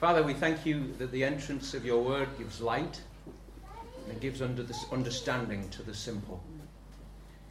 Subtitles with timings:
[0.00, 4.42] Father, we thank you that the entrance of your word gives light and it gives
[4.42, 6.42] under this understanding to the simple.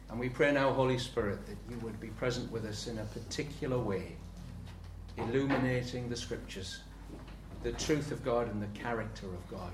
[0.08, 3.04] And we pray now, Holy Spirit, that you would be present with us in a
[3.04, 4.14] particular way,
[5.16, 6.82] illuminating the scriptures,
[7.64, 9.72] the truth of God and the character of God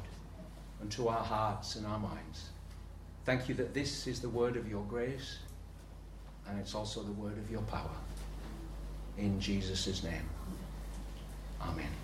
[0.81, 2.49] unto our hearts and our minds.
[3.27, 5.41] Thank you that this is the word of your grace
[6.49, 7.97] and it's also the word of your power.
[9.19, 10.29] In Jesus' name.
[11.61, 12.02] Amen.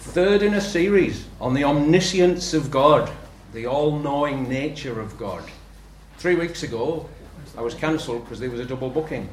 [0.00, 3.10] Third in a series on the omniscience of God,
[3.52, 5.44] the all knowing nature of God.
[6.18, 7.08] Three weeks ago,
[7.56, 9.28] I was cancelled because there was a double booking.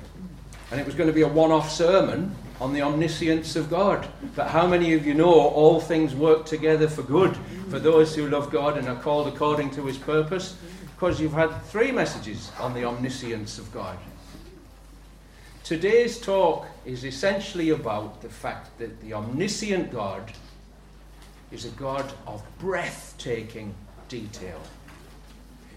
[0.72, 4.08] And it was going to be a one off sermon on the omniscience of God.
[4.36, 7.38] But how many of you know all things work together for good
[7.70, 10.58] for those who love God and are called according to his purpose?
[10.96, 13.98] Because you've had three messages on the omniscience of God.
[15.64, 20.32] Today's talk is essentially about the fact that the omniscient God
[21.52, 23.76] is a God of breathtaking
[24.08, 24.62] detail.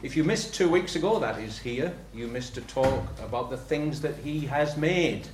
[0.04, 3.56] If you missed two weeks ago, that is here, you missed a talk about the
[3.56, 5.26] things that He has made.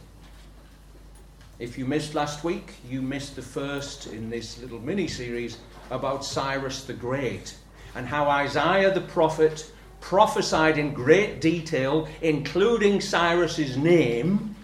[1.58, 5.58] If you missed last week, you missed the first in this little mini series
[5.90, 7.54] about Cyrus the Great
[7.94, 14.55] and how Isaiah the prophet prophesied in great detail, including Cyrus's name,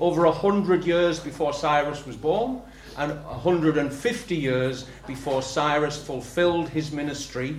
[0.00, 2.62] over hundred years before Cyrus was born
[2.98, 7.56] and 150 years before Cyrus fulfilled his ministry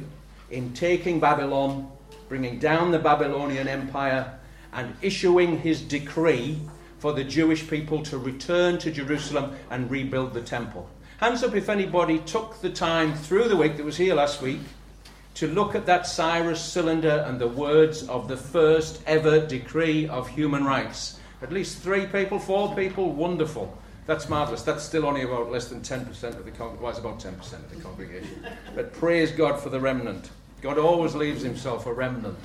[0.52, 1.90] in taking Babylon,
[2.28, 4.38] bringing down the Babylonian Empire,
[4.74, 6.60] and issuing his decree
[7.00, 10.90] for the Jewish people to return to Jerusalem and rebuild the temple.
[11.18, 14.60] Hands up if anybody took the time through the week that was here last week
[15.36, 20.28] to look at that Cyrus cylinder and the words of the first ever decree of
[20.28, 21.19] human rights.
[21.42, 23.78] At least three people, four people, wonderful.
[24.06, 24.64] That's marvellous.
[24.64, 26.82] That's still only about less than 10% of the congregation.
[26.82, 28.46] Well, it's about 10% of the congregation.
[28.76, 30.32] But praise God for the remnant.
[30.62, 32.38] God always leaves himself a remnant.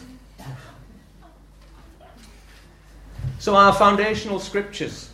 [3.39, 5.11] So, our foundational scriptures.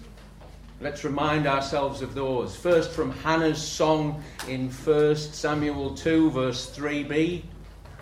[0.81, 2.57] Let's remind ourselves of those.
[2.57, 7.43] First, from Hannah's song in 1 Samuel 2, verse 3b.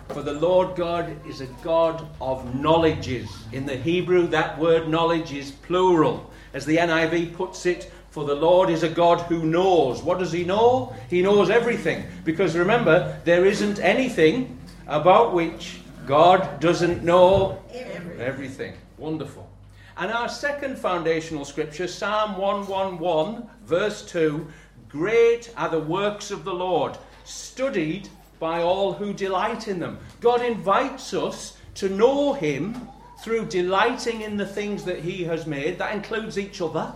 [0.09, 3.29] For the Lord God is a God of knowledges.
[3.51, 6.31] In the Hebrew, that word knowledge is plural.
[6.53, 10.01] As the NIV puts it, for the Lord is a God who knows.
[10.01, 10.95] What does He know?
[11.11, 12.05] He knows everything.
[12.23, 18.19] Because remember, there isn't anything about which God doesn't know everything.
[18.19, 18.73] everything.
[18.97, 19.47] Wonderful.
[19.95, 24.47] And our second foundational scripture, Psalm 111, verse 2
[24.87, 29.99] Great are the works of the Lord, studied by all who delight in them.
[30.21, 32.87] God invites us to know Him
[33.21, 35.77] through delighting in the things that He has made.
[35.77, 36.93] That includes each other.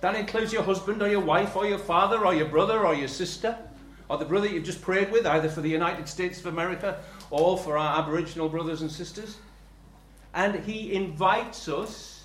[0.00, 3.08] That includes your husband or your wife or your father or your brother or your
[3.08, 3.56] sister
[4.08, 7.58] or the brother you've just prayed with, either for the United States of America or
[7.58, 9.38] for our Aboriginal brothers and sisters.
[10.34, 12.24] And he invites us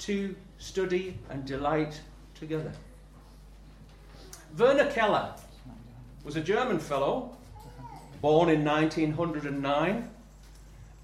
[0.00, 2.00] to study and delight
[2.34, 2.72] together.
[4.56, 5.34] Werner Keller
[6.24, 7.36] was a German fellow,
[8.22, 10.08] born in 1909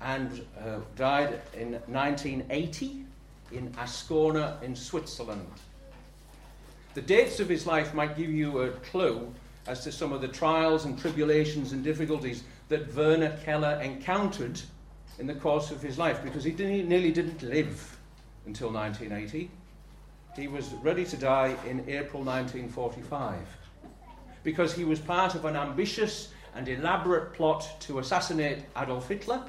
[0.01, 3.05] and uh, died in 1980
[3.53, 5.47] in Ascona in Switzerland.
[6.95, 9.33] The dates of his life might give you a clue
[9.67, 14.59] as to some of the trials and tribulations and difficulties that Werner Keller encountered
[15.19, 17.99] in the course of his life because he, didn't, he nearly didn't live
[18.47, 19.51] until 1980.
[20.35, 23.37] He was ready to die in April 1945
[24.43, 29.43] because he was part of an ambitious and elaborate plot to assassinate Adolf Hitler.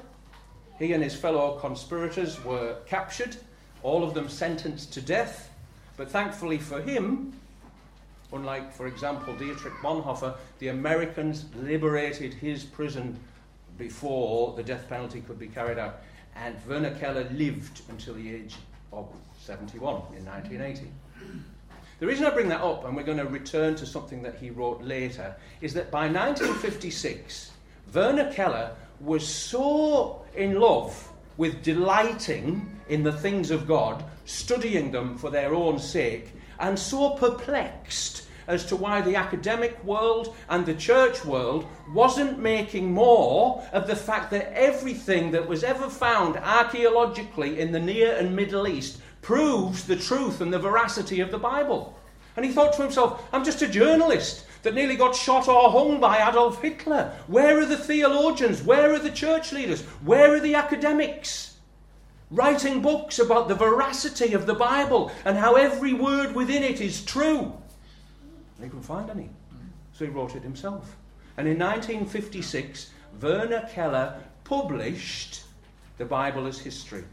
[0.78, 3.36] He and his fellow conspirators were captured,
[3.82, 5.52] all of them sentenced to death
[5.96, 7.32] but thankfully for him,
[8.32, 13.18] unlike, for example, Dietrich Bonhoeffer, the Americans liberated his prison
[13.78, 16.00] before the death penalty could be carried out.
[16.34, 18.56] And Werner Keller lived until the age
[18.92, 19.06] of
[19.38, 20.90] 71 in 1980.
[22.02, 24.50] The reason I bring that up, and we're going to return to something that he
[24.50, 27.52] wrote later, is that by 1956,
[27.94, 35.16] Werner Keller was so in love with delighting in the things of God, studying them
[35.16, 40.74] for their own sake, and so perplexed as to why the academic world and the
[40.74, 41.64] church world
[41.94, 47.78] wasn't making more of the fact that everything that was ever found archaeologically in the
[47.78, 51.98] Near and Middle East proves the truth and the veracity of the Bible.
[52.36, 56.00] And he thought to himself, I'm just a journalist that nearly got shot or hung
[56.00, 57.16] by Adolf Hitler.
[57.26, 58.62] Where are the theologians?
[58.62, 59.82] Where are the church leaders?
[60.02, 61.52] Where are the academics?
[62.32, 67.04] writing books about the veracity of the Bible and how every word within it is
[67.04, 67.52] true.
[68.58, 69.28] He couldn't find any.
[69.92, 70.96] So he wrote it himself.
[71.36, 72.90] And in 1956,
[73.20, 75.42] Werner Keller published
[75.98, 77.04] the Bible as history.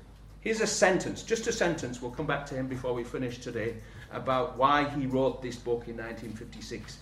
[0.42, 3.76] Here's a sentence, just a sentence, we'll come back to him before we finish today,
[4.12, 6.98] about why he wrote this book in 1956.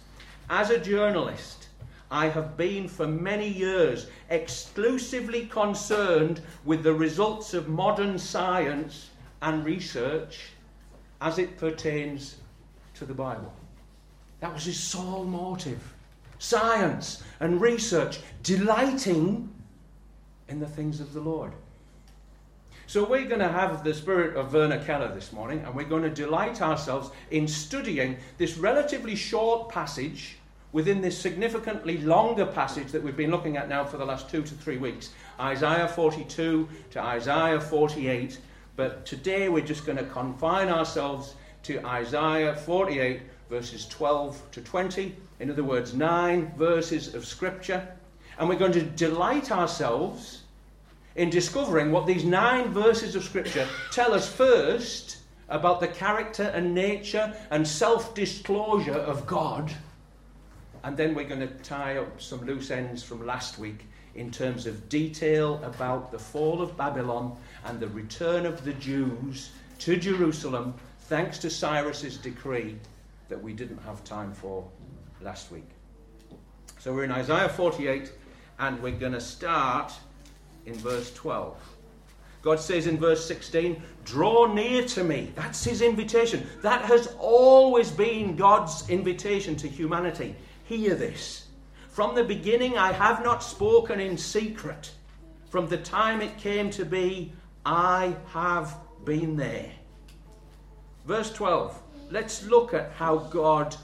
[0.50, 1.68] As a journalist,
[2.10, 9.10] I have been for many years exclusively concerned with the results of modern science
[9.42, 10.40] and research
[11.22, 12.38] as it pertains
[12.96, 13.54] to the Bible.
[14.40, 15.94] That was his sole motive.
[16.40, 19.54] Science and research, delighting
[20.48, 21.52] in the things of the Lord.
[22.90, 26.04] So we're going to have the spirit of Werner Keller this morning, and we're going
[26.04, 30.38] to delight ourselves in studying this relatively short passage
[30.72, 34.42] within this significantly longer passage that we've been looking at now for the last two
[34.42, 38.40] to three weeks Isaiah 42 to Isaiah 48.
[38.78, 45.14] But today we're just going to confine ourselves to Isaiah 48, verses 12 to 20.
[45.42, 47.86] In other words, nine verses of Scripture.
[48.40, 50.44] And we're going to delight ourselves
[51.18, 55.18] in discovering what these nine verses of Scripture tell us first
[55.50, 59.74] about the character and nature and self disclosure of God.
[60.84, 63.86] And then we're going to tie up some loose ends from last week
[64.16, 67.36] in terms of detail about the fall of Babylon
[67.66, 72.78] and the return of the Jews to Jerusalem thanks to Cyrus's decree
[73.28, 74.68] that we didn't have time for
[75.22, 75.68] last week.
[76.80, 78.12] So we're in Isaiah 48
[78.60, 79.94] and we're going to start
[80.68, 81.58] in verse 12.
[82.44, 85.32] God says in verse 16, Draw near to me.
[85.36, 86.46] That's his invitation.
[86.62, 90.36] That has always been God's invitation to humanity.
[90.66, 91.48] Hear this.
[91.90, 94.92] From the beginning, I have not spoken in secret.
[95.50, 97.34] From the time it came to be,
[97.66, 99.72] I have been there.
[101.06, 101.82] Verse 12.
[102.12, 103.76] Let's look at how God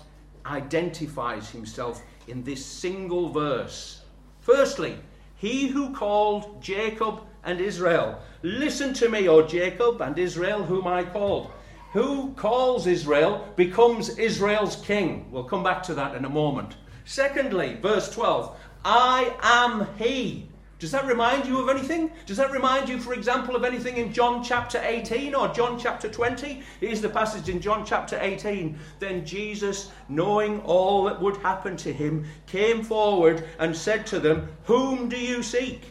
[0.46, 4.02] identifies himself in this single verse.
[4.42, 4.98] Firstly,
[5.36, 8.20] he who called Jacob and Israel.
[8.42, 11.52] Listen to me, O Jacob and Israel, whom I called.
[11.94, 15.28] Who calls Israel becomes Israel's king.
[15.32, 16.76] We'll come back to that in a moment.
[17.06, 20.50] Secondly, verse 12 I am he
[20.84, 22.12] does that remind you of anything?
[22.26, 26.10] Does that remind you, for example, of anything in John chapter 18 or John chapter
[26.10, 26.62] 20?
[26.82, 28.78] Here's the passage in John chapter 18.
[29.00, 34.50] Then Jesus, knowing all that would happen to him, came forward and said to them,
[34.66, 35.84] Whom do you seek?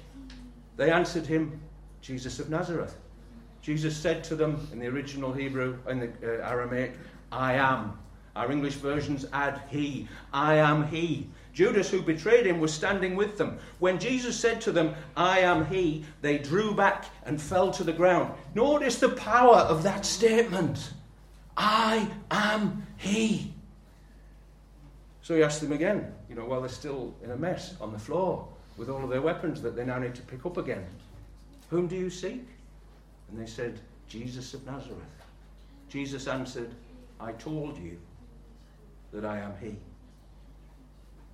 [0.76, 1.58] They answered him,
[2.02, 2.94] Jesus of Nazareth.
[3.62, 6.98] Jesus said to them in the original Hebrew, in the uh, Aramaic,
[7.32, 7.98] I am.
[8.36, 10.06] Our English versions add he.
[10.34, 11.28] I am he.
[11.52, 13.58] Judas, who betrayed him, was standing with them.
[13.78, 17.92] When Jesus said to them, I am he, they drew back and fell to the
[17.92, 18.32] ground.
[18.54, 20.92] Notice the power of that statement
[21.56, 23.52] I am he.
[25.20, 27.98] So he asked them again, you know, while they're still in a mess on the
[27.98, 30.86] floor with all of their weapons that they now need to pick up again.
[31.68, 32.46] Whom do you seek?
[33.30, 33.78] And they said,
[34.08, 34.98] Jesus of Nazareth.
[35.88, 36.74] Jesus answered,
[37.20, 37.98] I told you
[39.12, 39.76] that I am he.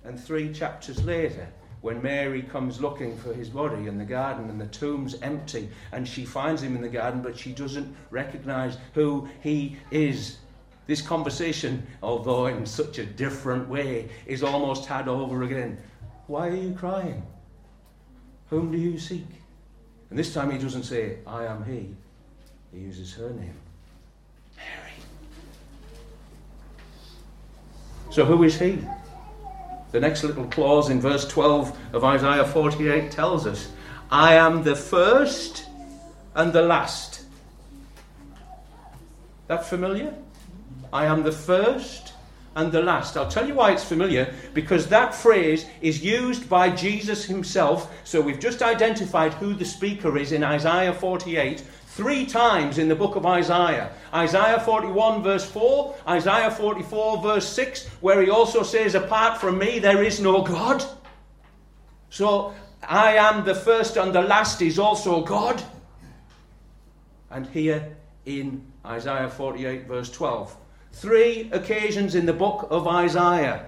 [0.05, 1.47] And three chapters later,
[1.81, 6.07] when Mary comes looking for his body in the garden and the tomb's empty, and
[6.07, 10.37] she finds him in the garden, but she doesn't recognize who he is.
[10.87, 15.77] This conversation, although in such a different way, is almost had over again.
[16.27, 17.23] Why are you crying?
[18.49, 19.27] Whom do you seek?
[20.09, 21.95] And this time he doesn't say, I am he.
[22.73, 23.53] He uses her name
[24.57, 24.93] Mary.
[28.09, 28.79] So who is he?
[29.91, 33.69] The next little clause in verse 12 of Isaiah 48 tells us
[34.11, 35.65] I am the first
[36.35, 37.25] and the last.
[39.47, 40.13] That familiar?
[40.93, 42.13] I am the first
[42.55, 43.15] and the last.
[43.17, 47.91] I'll tell you why it's familiar because that phrase is used by Jesus himself.
[48.03, 51.63] So we've just identified who the speaker is in Isaiah 48
[51.99, 53.91] three times in the book of Isaiah.
[54.13, 59.79] Isaiah 41, verse 4, Isaiah 44, verse 6, where he also says, Apart from me,
[59.79, 60.81] there is no God.
[62.09, 62.53] So,
[62.87, 65.61] I am the first and the last is also God.
[67.29, 70.55] And here in Isaiah 48, verse 12,
[70.93, 73.65] three occasions in the book of Isaiah.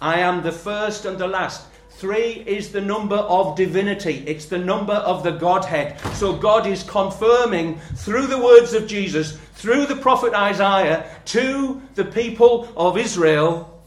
[0.00, 1.66] I am the first and the last.
[1.90, 6.00] Three is the number of divinity, it's the number of the Godhead.
[6.14, 12.06] So God is confirming through the words of Jesus, through the prophet Isaiah, to the
[12.06, 13.82] people of Israel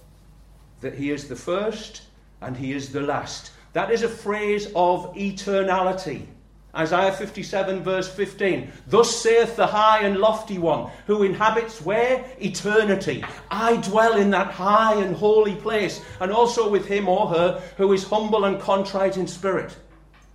[0.81, 2.03] that he is the first
[2.41, 3.51] and he is the last.
[3.71, 6.27] That is a phrase of eternality.
[6.75, 8.71] Isaiah 57, verse 15.
[8.87, 12.25] Thus saith the high and lofty one, who inhabits where?
[12.39, 13.23] Eternity.
[13.51, 17.93] I dwell in that high and holy place, and also with him or her who
[17.93, 19.75] is humble and contrite in spirit.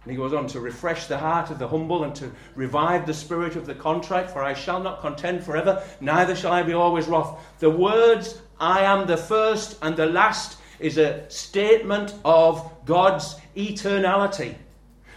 [0.04, 3.12] And he goes on to refresh the heart of the humble and to revive the
[3.12, 7.08] spirit of the contrite, for I shall not contend forever, neither shall I be always
[7.08, 7.38] wroth.
[7.58, 14.54] The words, I am the first and the last, is a statement of God's eternality.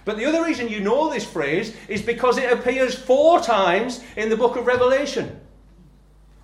[0.05, 4.29] But the other reason you know this phrase is because it appears four times in
[4.29, 5.39] the book of Revelation.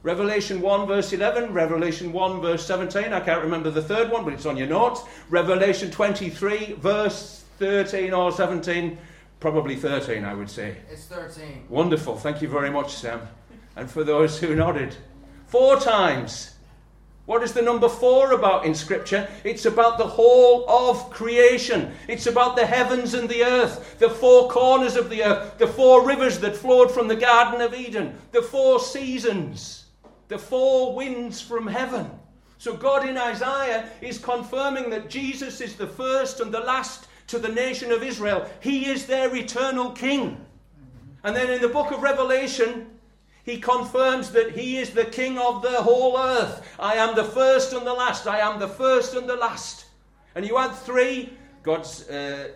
[0.04, 3.14] Revelation 1, verse 11, Revelation 1, verse 17.
[3.14, 5.02] I can't remember the third one, but it's on your notes.
[5.30, 8.98] Revelation 23, verse 13 or 17.
[9.40, 10.78] Probably 13, I would say.
[10.90, 11.66] It's 13.
[11.70, 12.18] Wonderful.
[12.18, 13.22] Thank you very much, Sam.
[13.76, 14.96] And for those who nodded.
[15.48, 16.57] Four times
[17.28, 19.28] what is the number four about in Scripture?
[19.44, 21.92] It's about the whole of creation.
[22.08, 26.08] It's about the heavens and the earth, the four corners of the earth, the four
[26.08, 29.88] rivers that flowed from the Garden of Eden, the four seasons,
[30.30, 32.10] the four winds from heaven.
[32.60, 37.40] So God in Isaiah is confirming that Jesus is the first and the last to
[37.40, 38.50] the nation of Israel.
[38.62, 40.46] He is their eternal king.
[41.26, 42.88] And then in the book of Revelation,
[43.48, 46.76] he confirms that he is the king of the whole earth.
[46.78, 48.28] I am the first and the last.
[48.28, 49.86] I am the first and the last.
[50.36, 51.30] And you add three,
[51.64, 52.50] God's uh,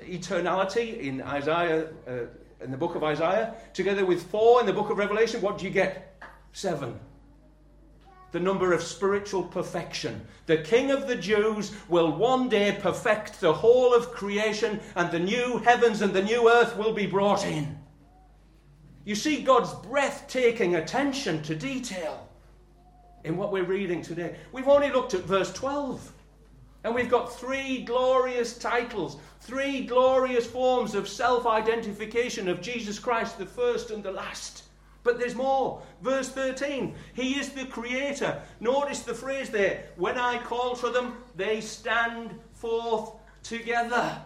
[0.00, 2.12] eternality in Isaiah, uh,
[2.60, 5.40] in the book of Isaiah, together with four in the book of Revelation.
[5.40, 6.20] What do you get?
[6.52, 6.98] Seven.
[8.32, 10.26] The number of spiritual perfection.
[10.46, 15.20] The King of the Jews will one day perfect the whole of creation, and the
[15.20, 17.78] new heavens and the new earth will be brought in.
[19.04, 22.28] You see God's breathtaking attention to detail
[23.24, 24.36] in what we're reading today.
[24.52, 26.12] We've only looked at verse 12.
[26.84, 33.38] And we've got three glorious titles, three glorious forms of self identification of Jesus Christ,
[33.38, 34.64] the first and the last.
[35.04, 35.82] But there's more.
[36.00, 38.42] Verse 13 He is the Creator.
[38.60, 43.12] Notice the phrase there when I call to them, they stand forth
[43.44, 44.20] together.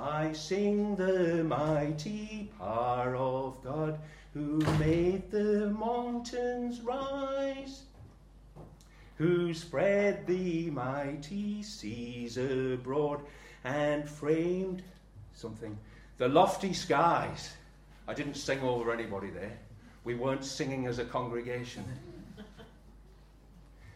[0.00, 3.98] I sing the mighty power of God
[4.32, 7.82] who made the mountains rise,
[9.18, 13.20] who spread the mighty seas abroad
[13.62, 14.82] and framed
[15.34, 15.76] something,
[16.16, 17.52] the lofty skies.
[18.08, 19.58] I didn't sing over anybody there.
[20.04, 21.84] We weren't singing as a congregation.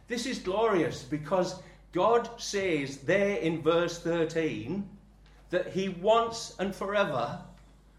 [0.09, 4.87] this is glorious because God says there in verse 13
[5.51, 7.41] that he once and forever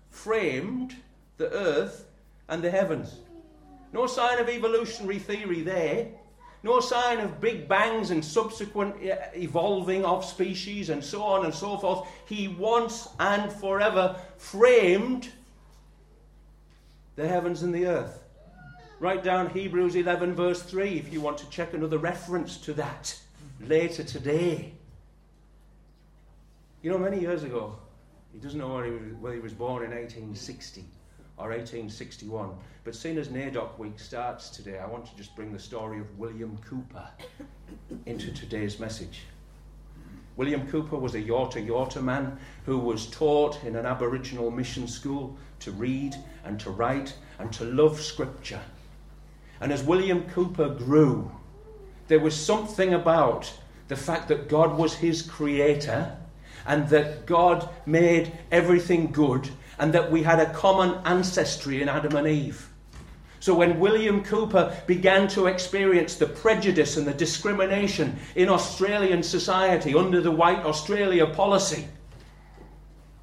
[0.10, 0.96] framed
[1.38, 2.06] the earth
[2.48, 3.20] and the heavens.
[3.94, 6.08] No sign of evolutionary theory there.
[6.64, 11.54] No sign of big bangs and subsequent uh, evolving of species and so on and
[11.54, 12.08] so forth.
[12.26, 15.30] He once and forever framed
[17.16, 18.24] the heavens and the earth.
[19.00, 23.20] Write down Hebrews 11, verse 3, if you want to check another reference to that
[23.62, 24.74] later today.
[26.86, 27.76] You know, many years ago,
[28.32, 30.86] he doesn't know whether he, was, whether he was born in 1860
[31.36, 32.52] or 1861,
[32.84, 36.20] but seeing as NAIDOC Week starts today, I want to just bring the story of
[36.20, 37.10] William Cooper
[38.06, 39.22] into today's message.
[40.38, 42.38] William Cooper was a Yorta Yorta man
[42.68, 47.64] who was taught in an Aboriginal mission school to read and to write and to
[47.64, 48.62] love Scripture.
[49.60, 51.32] And as William Cooper grew,
[52.10, 53.52] there was something about
[53.88, 56.16] the fact that God was his creator
[56.66, 62.16] and that God made everything good and that we had a common ancestry in Adam
[62.16, 62.70] and Eve.
[63.40, 69.94] So when William Cooper began to experience the prejudice and the discrimination in Australian society
[69.94, 71.88] under the White Australia policy,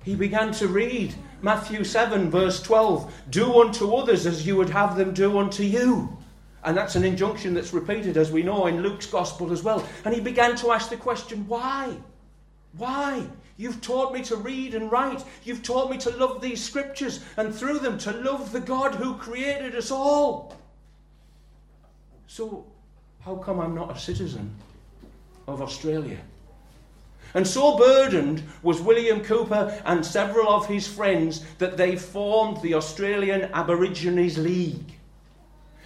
[0.04, 4.96] he began to read Matthew 7, verse 12 Do unto others as you would have
[4.96, 6.16] them do unto you.
[6.64, 9.84] And that's an injunction that's repeated, as we know, in Luke's Gospel as well.
[10.04, 11.96] And he began to ask the question, why?
[12.76, 13.26] Why?
[13.56, 15.24] You've taught me to read and write.
[15.44, 19.14] You've taught me to love these scriptures and through them to love the God who
[19.14, 20.56] created us all.
[22.26, 22.64] So,
[23.20, 24.54] how come I'm not a citizen
[25.46, 26.18] of Australia?
[27.34, 32.74] And so burdened was William Cooper and several of his friends that they formed the
[32.74, 34.98] Australian Aborigines League.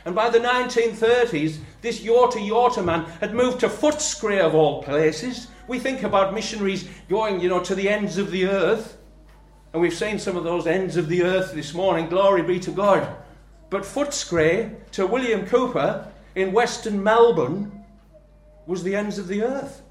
[0.04, 5.48] And by the 1930s, this Yorta Yorta man had moved to Footscray of all places,
[5.68, 8.96] we think about missionaries going, you know, to the ends of the earth.
[9.73, 12.08] And we've seen some of those ends of the earth this morning.
[12.08, 13.16] Glory be to God.
[13.68, 17.85] But Footscray to William Cooper in Western Melbourne
[18.66, 19.82] was the ends of the earth.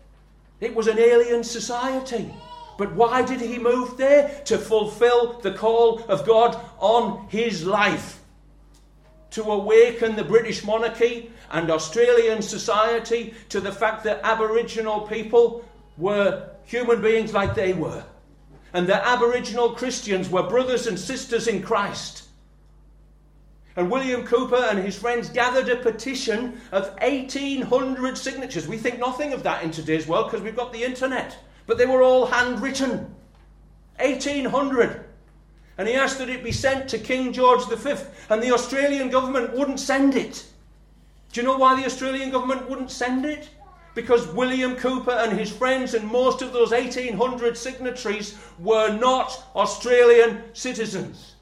[0.62, 2.34] It was an alien society.
[2.77, 4.41] But why did he move there?
[4.46, 8.22] To fulfill the call of God on his life.
[9.32, 15.65] To awaken the British monarchy and Australian society to the fact that Aboriginal people
[15.98, 18.03] were human beings like they were.
[18.74, 22.24] And that Aboriginal Christians were brothers and sisters in Christ.
[23.77, 28.67] And William Cooper and his friends gathered a petition of 1,800 signatures.
[28.67, 31.38] We think nothing of that in today's world because we've got the internet.
[31.67, 33.13] But they were all handwritten.
[34.00, 35.03] 1,800.
[35.77, 37.96] And he asked that it be sent to King George V.
[38.29, 40.46] And the Australian government wouldn't send it.
[41.32, 43.50] Do you know why the Australian government wouldn't send it?
[43.94, 50.44] Because William Cooper and his friends and most of those 1,800 signatories were not Australian
[50.53, 51.35] citizens.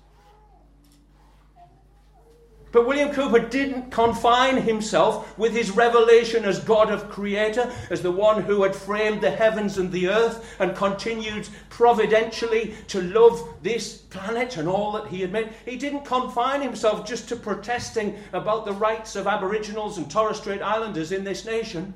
[2.73, 8.11] But William Cooper didn't confine himself with his revelation as God of Creator, as the
[8.11, 13.97] one who had framed the heavens and the earth and continued providentially to love this
[13.97, 15.49] planet and all that he had made.
[15.65, 20.63] He didn't confine himself just to protesting about the rights of Aboriginals and Torres Strait
[20.63, 21.93] Islanders in this nation.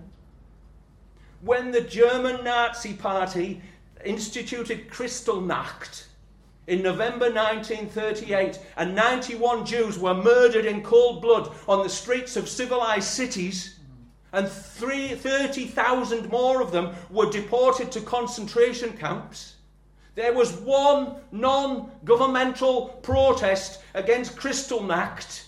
[1.41, 3.63] When the German Nazi Party
[4.05, 6.03] instituted Kristallnacht,
[6.67, 12.49] in November 1938, and 91 Jews were murdered in cold blood on the streets of
[12.49, 13.79] civilized cities,
[14.33, 19.55] and 30,000 more of them were deported to concentration camps.
[20.15, 25.43] There was one non governmental protest against Kristallnacht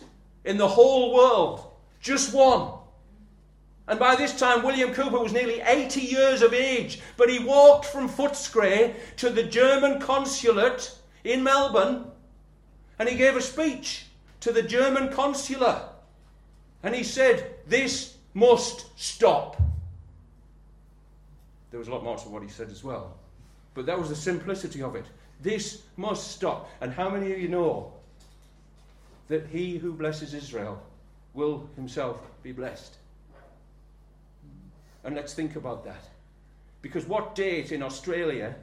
[0.45, 1.65] in the whole world.
[1.99, 2.71] Just one.
[3.87, 7.85] And by this time, William Cooper was nearly 80 years of age, but he walked
[7.87, 12.05] from Footscray to the German consulate in Melbourne
[12.97, 14.05] and he gave a speech
[14.41, 15.81] to the German consular.
[16.83, 19.61] And he said, This must stop.
[21.71, 23.15] There was a lot more to what he said as well.
[23.73, 25.05] But that was the simplicity of it.
[25.41, 26.69] This must stop.
[26.81, 27.93] And how many of you know
[29.27, 30.81] that he who blesses Israel
[31.33, 32.95] will himself be blessed?
[35.03, 36.09] And let's think about that.
[36.81, 38.55] Because what date in Australia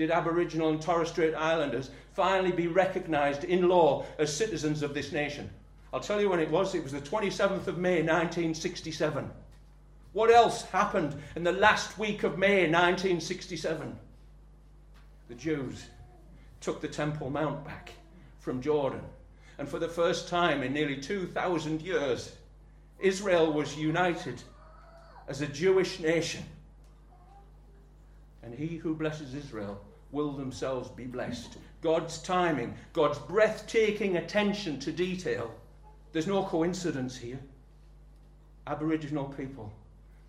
[0.00, 5.12] did Aboriginal and Torres Strait Islanders finally be recognised in law as citizens of this
[5.12, 5.50] nation.
[5.92, 6.74] I'll tell you when it was.
[6.74, 9.30] It was the 27th of May 1967.
[10.14, 13.94] What else happened in the last week of May 1967?
[15.28, 15.84] The Jews
[16.62, 17.92] took the Temple Mount back
[18.38, 19.02] from Jordan.
[19.58, 22.34] And for the first time in nearly 2,000 years,
[23.00, 24.42] Israel was united
[25.28, 26.44] as a Jewish nation.
[28.42, 29.78] And he who blesses Israel
[30.12, 31.58] will themselves be blessed.
[31.82, 35.52] God's timing, God's breathtaking attention to detail.
[36.12, 37.38] There's no coincidence here.
[38.66, 39.72] Aboriginal people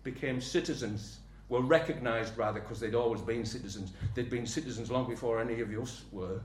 [0.02, 1.18] became citizens,
[1.48, 3.92] were recognized rather, because they'd always been citizens.
[4.14, 6.40] They'd been citizens long before any of us were.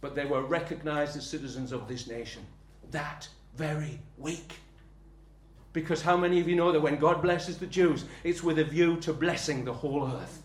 [0.00, 2.42] But they were recognized as citizens of this nation
[2.90, 4.54] that very week.
[5.72, 8.64] Because how many of you know that when God blesses the Jews, it's with a
[8.64, 10.42] view to blessing the whole earth?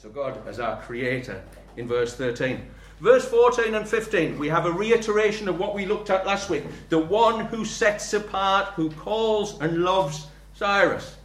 [0.00, 1.42] So, God as our creator
[1.76, 2.62] in verse 13.
[3.00, 6.64] Verse 14 and 15, we have a reiteration of what we looked at last week.
[6.88, 11.16] The one who sets apart, who calls and loves Cyrus.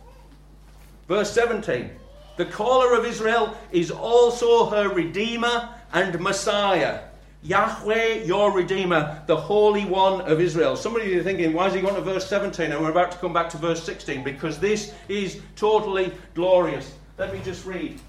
[1.08, 1.90] Verse 17,
[2.36, 7.00] the caller of Israel is also her Redeemer and Messiah.
[7.44, 10.76] Yahweh, your Redeemer, the Holy One of Israel.
[10.76, 12.74] Somebody is thinking, why is he going to verse 17?
[12.74, 16.94] And we're about to come back to verse 16 because this is totally glorious.
[17.18, 18.02] Let me just read.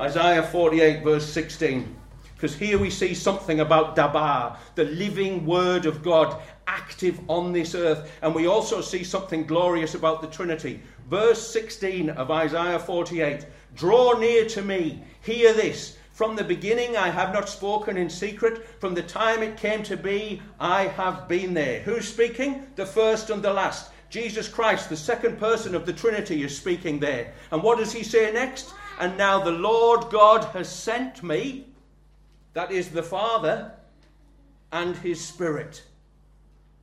[0.00, 1.96] Isaiah 48, verse 16.
[2.34, 7.74] Because here we see something about Dabar, the living word of God, active on this
[7.74, 8.10] earth.
[8.22, 10.80] And we also see something glorious about the Trinity.
[11.10, 13.44] Verse 16 of Isaiah 48
[13.76, 15.98] Draw near to me, hear this.
[16.12, 18.66] From the beginning I have not spoken in secret.
[18.80, 21.80] From the time it came to be, I have been there.
[21.80, 22.66] Who's speaking?
[22.76, 23.90] The first and the last.
[24.08, 27.34] Jesus Christ, the second person of the Trinity, is speaking there.
[27.52, 28.72] And what does he say next?
[29.00, 31.64] And now the Lord God has sent me,
[32.52, 33.72] that is the Father,
[34.72, 35.82] and his Spirit.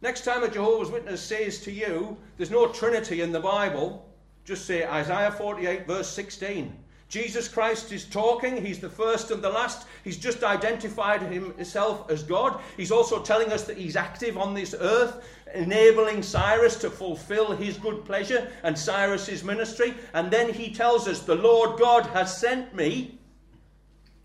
[0.02, 4.04] Next time a Jehovah's Witness says to you, there's no Trinity in the Bible,
[4.46, 6.76] just say Isaiah 48, verse 16.
[7.10, 8.64] Jesus Christ is talking.
[8.64, 9.88] He's the first and the last.
[10.04, 12.60] He's just identified himself as God.
[12.76, 17.78] He's also telling us that he's active on this earth, enabling Cyrus to fulfill his
[17.78, 19.94] good pleasure and Cyrus's ministry.
[20.14, 23.18] And then he tells us, The Lord God has sent me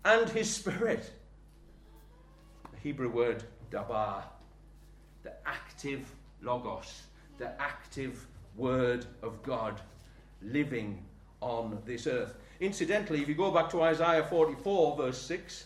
[0.03, 1.09] and his Spirit.
[2.73, 4.23] The Hebrew word dabar,
[5.23, 7.03] the active logos,
[7.37, 9.79] the active word of God,
[10.41, 11.01] living
[11.39, 12.35] on this earth.
[12.63, 15.65] Incidentally, if you go back to Isaiah 44, verse 6,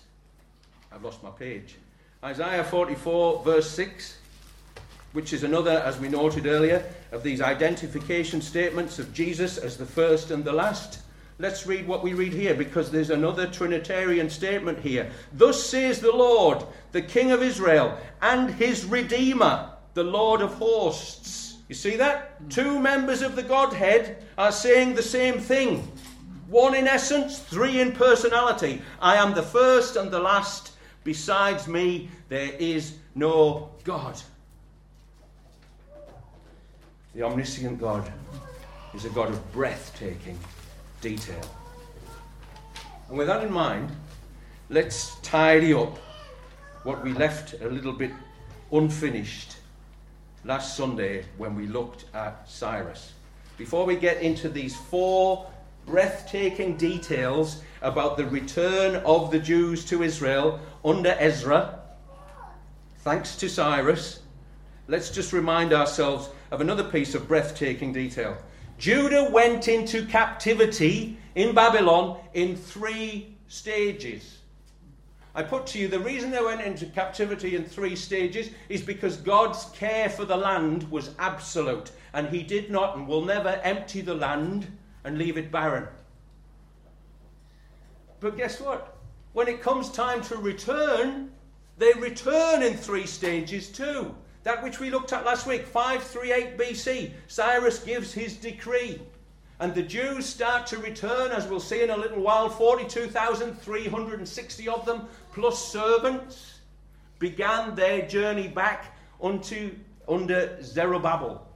[0.91, 1.75] I've lost my page.
[2.23, 4.17] Isaiah 44, verse 6,
[5.13, 9.85] which is another, as we noted earlier, of these identification statements of Jesus as the
[9.85, 11.01] first and the last.
[11.37, 15.11] Let's read what we read here because there's another Trinitarian statement here.
[15.33, 21.57] Thus says the Lord, the King of Israel, and his Redeemer, the Lord of hosts.
[21.69, 22.49] You see that?
[22.49, 25.91] Two members of the Godhead are saying the same thing.
[26.49, 28.81] One in essence, three in personality.
[29.01, 30.71] I am the first and the last.
[31.03, 34.21] Besides me, there is no God.
[37.15, 38.11] The omniscient God
[38.93, 40.37] is a God of breathtaking
[41.01, 41.41] detail.
[43.09, 43.91] And with that in mind,
[44.69, 45.97] let's tidy up
[46.83, 48.11] what we left a little bit
[48.71, 49.57] unfinished
[50.45, 53.13] last Sunday when we looked at Cyrus.
[53.57, 55.49] Before we get into these four
[55.87, 61.79] breathtaking details about the return of the Jews to Israel under Ezra,
[62.99, 64.19] thanks to Cyrus,
[64.89, 68.37] let's just remind ourselves of another piece of breathtaking detail.
[68.77, 74.39] Judah went into captivity in Babylon in three stages.
[75.33, 79.17] I put to you the reason they went into captivity in three stages is because
[79.17, 84.01] God's care for the land was absolute, and He did not and will never empty
[84.01, 84.67] the land
[85.07, 85.87] and leave it barren.
[88.19, 88.97] But guess what?
[89.31, 91.31] When it comes time to return,
[91.77, 94.13] they return in three stages too.
[94.43, 99.01] That which we looked at last week, 538 BC, Cyrus gives his decree.
[99.59, 104.85] And the Jews start to return, as we'll see in a little while 42,360 of
[104.85, 106.59] them, plus servants,
[107.17, 109.73] began their journey back unto,
[110.09, 111.47] under Zerubbabel.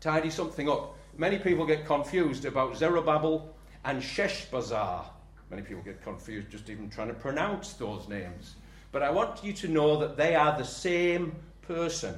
[0.00, 0.94] Tidy something up.
[1.16, 5.04] Many people get confused about Zerubbabel and Sheshbazzar.
[5.50, 8.54] Many people get confused just even trying to pronounce those names.
[8.92, 12.16] But I want you to know that they are the same person.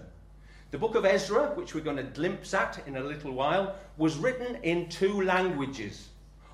[0.70, 4.16] The book of Ezra, which we're going to glimpse at in a little while, was
[4.16, 6.08] written in two languages.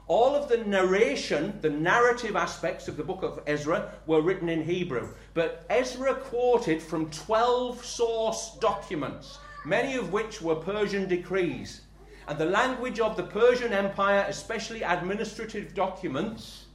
[0.07, 4.64] All of the narration, the narrative aspects of the book of Ezra, were written in
[4.64, 5.09] Hebrew.
[5.35, 11.83] But Ezra quoted from 12 source documents, many of which were Persian decrees.
[12.28, 16.66] And the language of the Persian Empire, especially administrative documents,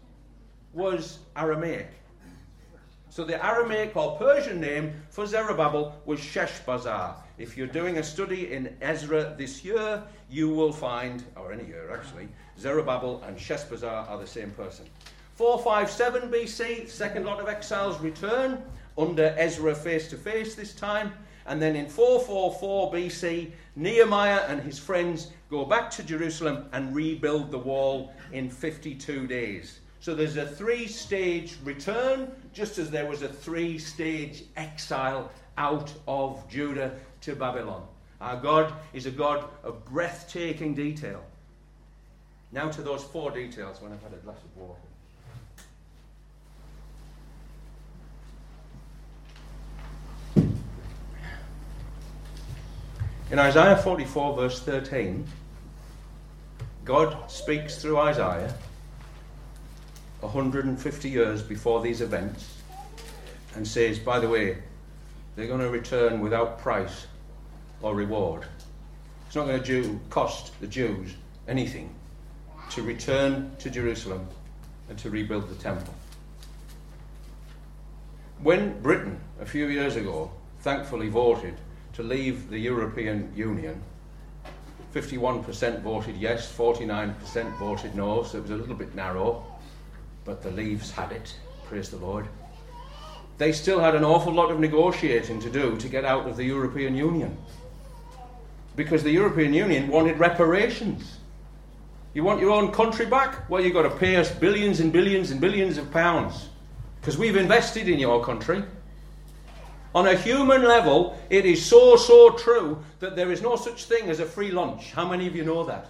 [0.74, 1.92] was Aramaic.
[3.12, 7.14] So the Aramaic or Persian name for Zerubbabel was Sheshbazzar.
[7.38, 11.94] If you're doing a study in Ezra this year, you will find, or any year
[11.94, 14.88] actually, Zerubbabel and Sheshbazzar are the same person.
[15.36, 18.64] 457 BC, second lot of exiles return
[18.98, 21.14] under Ezra face to face this time.
[21.46, 27.52] And then in 444 BC, Nehemiah and his friends go back to Jerusalem and rebuild
[27.52, 29.80] the wall in 52 days.
[30.00, 35.94] So there's a three stage return, just as there was a three stage exile out
[36.08, 37.88] of Judah to Babylon.
[38.22, 41.24] Our God is a God of breathtaking detail.
[42.52, 44.80] Now to those four details when I've had a glass of water.
[53.34, 55.26] In Isaiah 44, verse 13,
[56.86, 58.54] God speaks through Isaiah
[60.20, 62.62] 150 years before these events
[63.56, 64.60] and says, by the way,
[65.36, 67.08] they're going to return without price
[67.82, 68.46] or reward.
[69.26, 71.16] It's not going to cost the Jews
[71.48, 71.90] anything
[72.70, 74.28] to return to Jerusalem
[74.90, 75.96] and to rebuild the temple.
[78.44, 81.56] When Britain, a few years ago, thankfully voted
[81.94, 83.82] to leave the European Union,
[84.94, 89.46] 51% voted yes, 49% voted no, so it was a little bit narrow
[90.26, 91.36] but the leaves had it.
[91.66, 92.28] Praise the Lord.
[93.38, 96.46] They still had an awful lot of negotiating to do to get out of the
[96.46, 97.38] European Union.
[98.76, 101.18] Because the European Union wanted reparations.
[102.14, 103.50] You want your own country back?
[103.50, 106.50] Well, you've got to pay us billions and billions and billions of pounds.
[107.02, 108.64] Because we've invested in your country.
[109.96, 114.10] On a human level, it is so, so true that there is no such thing
[114.10, 114.92] as a free lunch.
[114.92, 115.88] How many of you know that?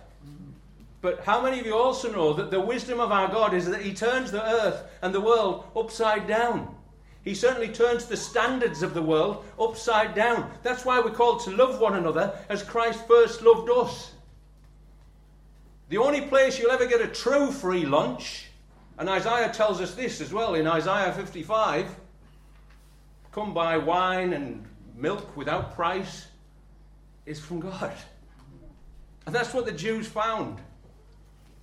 [1.01, 3.81] But how many of you also know that the wisdom of our God is that
[3.81, 6.75] He turns the earth and the world upside down?
[7.23, 10.51] He certainly turns the standards of the world upside down.
[10.63, 14.11] That's why we're called to love one another as Christ first loved us.
[15.89, 18.47] The only place you'll ever get a true free lunch,
[18.97, 21.95] and Isaiah tells us this as well in Isaiah 55
[23.33, 24.63] come buy wine and
[24.95, 26.27] milk without price,
[27.25, 27.93] is from God.
[29.25, 30.59] And that's what the Jews found.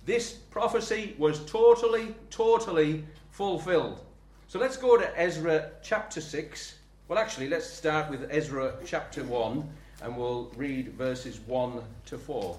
[0.05, 4.03] This prophecy was totally, totally fulfilled.
[4.47, 6.75] So let's go to Ezra chapter 6.
[7.07, 9.69] Well, actually, let's start with Ezra chapter 1
[10.01, 12.57] and we'll read verses 1 to 4.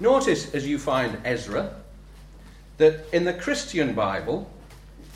[0.00, 1.76] Notice as you find Ezra
[2.78, 4.50] that in the Christian Bible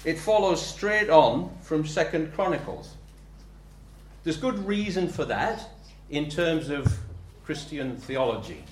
[0.06, 2.94] it follows straight on from Second Chronicles.
[4.22, 5.68] There's good reason for that
[6.08, 6.96] in terms of
[7.44, 8.62] Christian theology.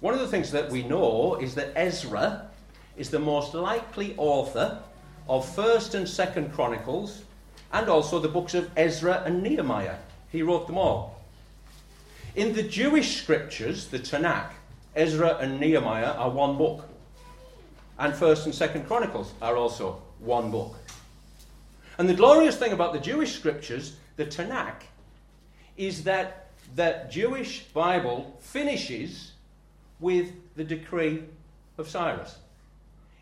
[0.00, 2.46] One of the things that we know is that Ezra
[2.98, 4.82] is the most likely author
[5.30, 7.22] of 1st and 2nd Chronicles
[7.72, 9.96] and also the books of Ezra and Nehemiah.
[10.30, 11.24] He wrote them all.
[12.34, 14.50] In the Jewish scriptures, the Tanakh,
[14.94, 16.86] Ezra and Nehemiah are one book.
[17.98, 20.76] And 1st and 2nd Chronicles are also one book.
[21.98, 24.82] And the glorious thing about the Jewish scriptures, the Tanakh,
[25.76, 29.32] is that the Jewish Bible finishes
[30.00, 31.22] with the decree
[31.78, 32.36] of Cyrus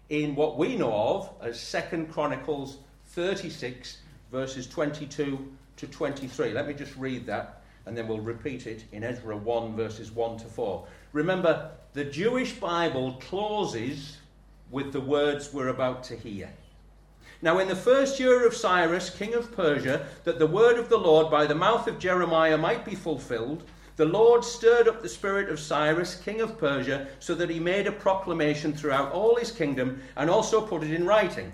[0.08, 3.98] in what we know of as Second Chronicles 36,
[4.32, 6.52] verses 22 to 23.
[6.52, 10.38] Let me just read that and then we'll repeat it in Ezra 1, verses 1
[10.38, 10.86] to 4.
[11.12, 14.16] Remember, the Jewish Bible closes
[14.74, 16.50] with the words we're about to hear.
[17.40, 20.98] Now, in the first year of Cyrus, king of Persia, that the word of the
[20.98, 23.62] Lord by the mouth of Jeremiah might be fulfilled,
[23.94, 27.86] the Lord stirred up the spirit of Cyrus, king of Persia, so that he made
[27.86, 31.52] a proclamation throughout all his kingdom and also put it in writing.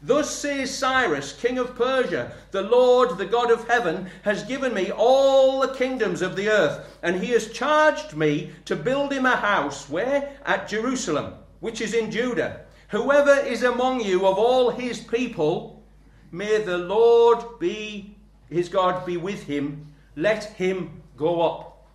[0.00, 4.90] Thus says Cyrus, king of Persia, the Lord, the God of heaven, has given me
[4.90, 9.36] all the kingdoms of the earth, and he has charged me to build him a
[9.36, 10.34] house, where?
[10.46, 12.60] At Jerusalem, which is in Judah.
[12.88, 15.82] Whoever is among you of all his people,
[16.32, 18.16] may the Lord be,
[18.48, 19.86] his God be with him.
[20.16, 21.86] Let him go up.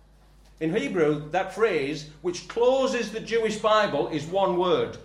[0.60, 4.96] In Hebrew, that phrase, which closes the Jewish Bible, is one word.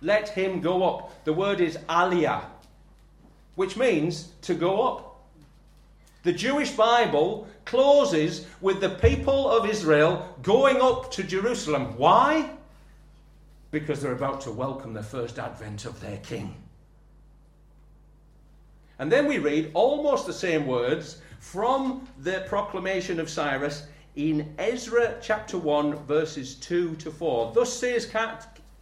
[0.00, 1.24] Let him go up.
[1.24, 2.44] The word is aliyah,
[3.56, 5.20] which means to go up.
[6.22, 11.96] The Jewish Bible closes with the people of Israel going up to Jerusalem.
[11.96, 12.50] Why?
[13.70, 16.54] Because they're about to welcome the first advent of their king.
[18.98, 25.16] And then we read almost the same words from the proclamation of Cyrus in Ezra
[25.22, 27.52] chapter 1, verses 2 to 4.
[27.54, 28.10] Thus says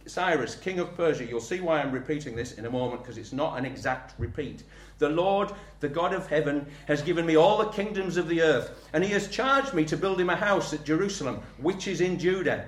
[0.05, 1.25] Cyrus, king of Persia.
[1.25, 4.63] You'll see why I'm repeating this in a moment because it's not an exact repeat.
[4.97, 8.89] The Lord, the God of heaven, has given me all the kingdoms of the earth,
[8.91, 12.19] and he has charged me to build him a house at Jerusalem, which is in
[12.19, 12.67] Judah.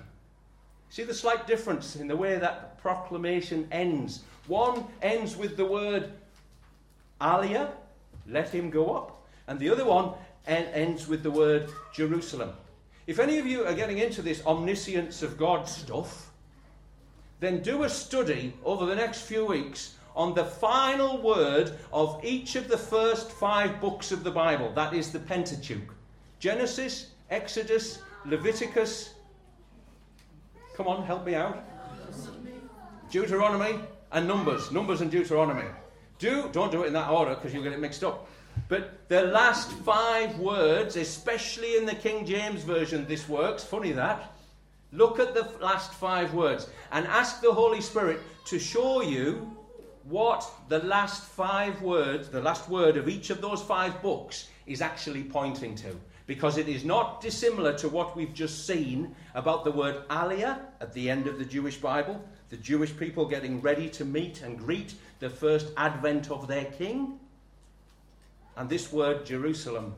[0.91, 4.23] See the slight difference in the way that proclamation ends.
[4.47, 6.11] One ends with the word
[7.21, 7.69] Aliyah,
[8.27, 10.11] let him go up, and the other one
[10.45, 12.51] ends with the word Jerusalem.
[13.07, 16.29] If any of you are getting into this omniscience of God stuff,
[17.39, 22.57] then do a study over the next few weeks on the final word of each
[22.57, 24.73] of the first five books of the Bible.
[24.73, 25.95] That is the Pentateuch
[26.39, 29.13] Genesis, Exodus, Leviticus,
[30.81, 31.63] Come on, help me out.
[33.11, 33.79] Deuteronomy
[34.13, 34.71] and Numbers.
[34.71, 35.67] Numbers and Deuteronomy.
[36.17, 38.27] Do, don't do it in that order because you'll get it mixed up.
[38.67, 43.63] But the last five words, especially in the King James Version, this works.
[43.63, 44.33] Funny that.
[44.91, 49.55] Look at the last five words and ask the Holy Spirit to show you
[50.05, 54.81] what the last five words, the last word of each of those five books, is
[54.81, 55.95] actually pointing to
[56.31, 60.93] because it is not dissimilar to what we've just seen about the word Aliyah at
[60.93, 64.93] the end of the Jewish Bible, the Jewish people getting ready to meet and greet
[65.19, 67.19] the first advent of their king.
[68.55, 69.93] And this word Jerusalem,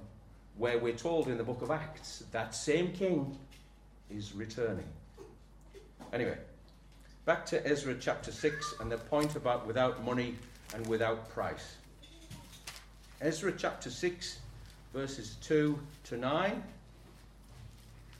[0.57, 3.37] where we're told in the book of Acts that same king
[4.09, 4.87] is returning.
[6.13, 6.39] Anyway,
[7.25, 10.35] back to Ezra chapter 6 and the point about without money
[10.73, 11.75] and without price.
[13.21, 14.39] Ezra chapter 6
[14.93, 16.63] verses 2 to 9.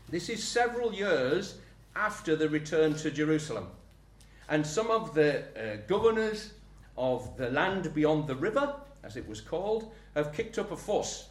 [0.10, 1.60] This is several years
[1.96, 3.68] after the return to Jerusalem.
[4.50, 6.54] And some of the uh, governors
[6.98, 11.30] of the land beyond the river, as it was called, have kicked up a fuss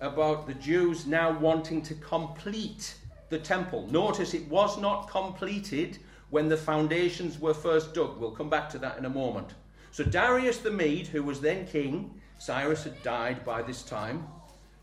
[0.00, 2.94] about the Jews now wanting to complete
[3.28, 3.86] the temple.
[3.90, 5.98] Notice it was not completed
[6.30, 8.18] when the foundations were first dug.
[8.18, 9.54] We'll come back to that in a moment.
[9.90, 14.26] So Darius the Mede, who was then king, Cyrus had died by this time,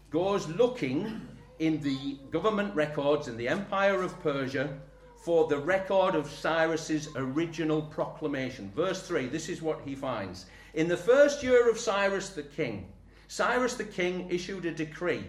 [0.10, 1.28] goes looking
[1.60, 4.78] in the government records in the Empire of Persia
[5.24, 8.72] for the record of Cyrus's original proclamation.
[8.76, 10.46] Verse 3, this is what he finds.
[10.74, 12.88] In the first year of Cyrus the king,
[13.28, 15.24] Cyrus the king issued a decree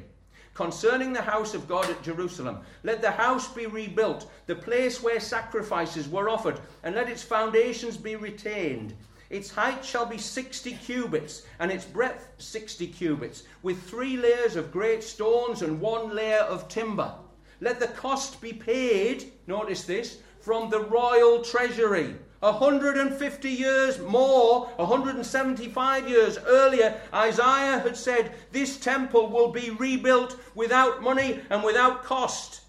[0.53, 2.61] concerning the house of God at Jerusalem.
[2.83, 7.97] Let the house be rebuilt, the place where sacrifices were offered, and let its foundations
[7.97, 8.95] be retained.
[9.29, 14.71] Its height shall be 60 cubits, and its breadth 60 cubits, with three layers of
[14.71, 17.13] great stones and one layer of timber.
[17.61, 22.15] Let the cost be paid, notice this, from the royal treasury.
[22.41, 31.03] 150 years more, 175 years earlier, Isaiah had said, This temple will be rebuilt without
[31.03, 32.61] money and without cost.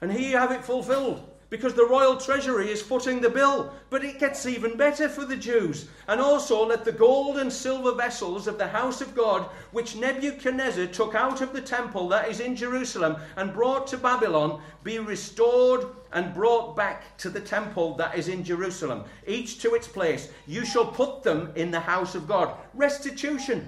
[0.00, 3.74] And here you have it fulfilled because the royal treasury is footing the bill.
[3.90, 5.88] But it gets even better for the Jews.
[6.06, 10.86] And also let the gold and silver vessels of the house of God, which Nebuchadnezzar
[10.86, 15.86] took out of the temple that is in Jerusalem and brought to Babylon, be restored
[16.12, 20.30] and brought back to the temple that is in Jerusalem, each to its place.
[20.46, 22.54] You shall put them in the house of God.
[22.74, 23.66] Restitution.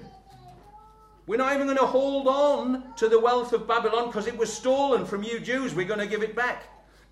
[1.25, 4.51] We're not even going to hold on to the wealth of Babylon because it was
[4.51, 5.73] stolen from you Jews.
[5.73, 6.63] We're going to give it back.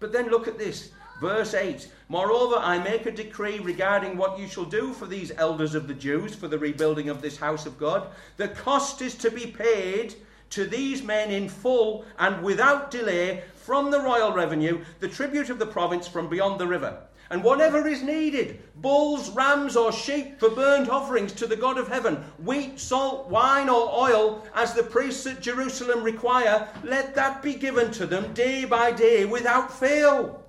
[0.01, 0.89] But then look at this.
[1.21, 5.75] Verse 8 Moreover, I make a decree regarding what you shall do for these elders
[5.75, 8.07] of the Jews for the rebuilding of this house of God.
[8.35, 10.15] The cost is to be paid
[10.49, 15.59] to these men in full and without delay from the royal revenue, the tribute of
[15.59, 16.97] the province from beyond the river.
[17.31, 21.87] And whatever is needed bulls, rams, or sheep for burnt offerings to the God of
[21.87, 27.53] heaven, wheat, salt, wine, or oil, as the priests at Jerusalem require, let that be
[27.53, 30.43] given to them day by day without fail.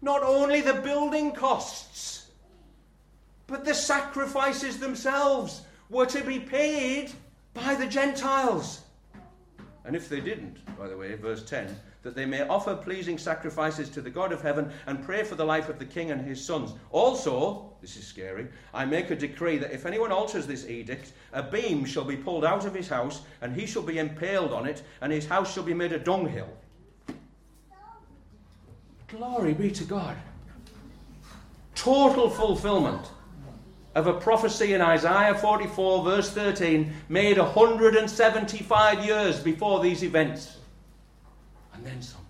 [0.00, 2.30] Not only the building costs,
[3.48, 7.10] but the sacrifices themselves were to be paid
[7.52, 8.82] by the Gentiles.
[9.84, 11.74] And if they didn't, by the way, verse 10,
[12.08, 15.44] that they may offer pleasing sacrifices to the God of heaven and pray for the
[15.44, 16.72] life of the king and his sons.
[16.90, 21.42] Also, this is scary, I make a decree that if anyone alters this edict, a
[21.42, 24.82] beam shall be pulled out of his house, and he shall be impaled on it,
[25.02, 26.48] and his house shall be made a dunghill.
[29.08, 30.16] Glory be to God.
[31.74, 33.06] Total fulfillment
[33.94, 40.57] of a prophecy in Isaiah 44, verse 13, made 175 years before these events
[41.78, 42.20] and then some.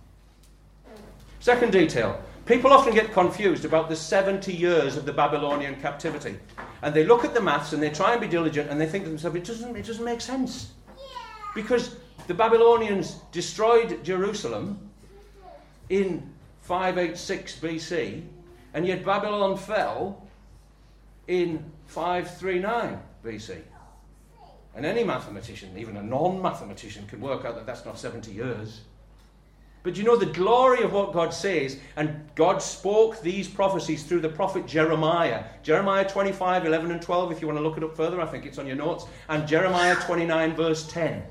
[1.41, 6.37] Second detail people often get confused about the 70 years of the Babylonian captivity.
[6.81, 9.05] And they look at the maths and they try and be diligent and they think
[9.05, 10.73] to themselves, it doesn't, it doesn't make sense.
[11.55, 14.89] Because the Babylonians destroyed Jerusalem
[15.91, 16.31] in
[16.63, 18.25] 586 BC,
[18.75, 20.27] and yet Babylon fell
[21.27, 23.59] in 539 BC.
[24.75, 28.83] And any mathematician, even a non mathematician, can work out that that's not 70 years.
[29.89, 34.21] But you know the glory of what God says, and God spoke these prophecies through
[34.21, 35.45] the prophet Jeremiah.
[35.63, 38.45] Jeremiah 25, 11, and 12, if you want to look it up further, I think
[38.45, 39.07] it's on your notes.
[39.31, 41.23] And Jeremiah 29, verse 10.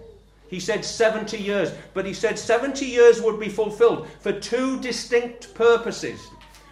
[0.47, 5.53] He said 70 years, but he said 70 years would be fulfilled for two distinct
[5.53, 6.19] purposes.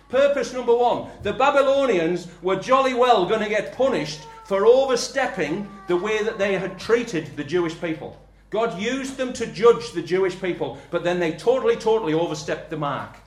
[0.10, 5.98] Purpose number one the Babylonians were jolly well going to get punished for overstepping the
[5.98, 8.20] way that they had treated the Jewish people.
[8.50, 12.78] God used them to judge the Jewish people, but then they totally, totally overstepped the
[12.78, 13.18] mark.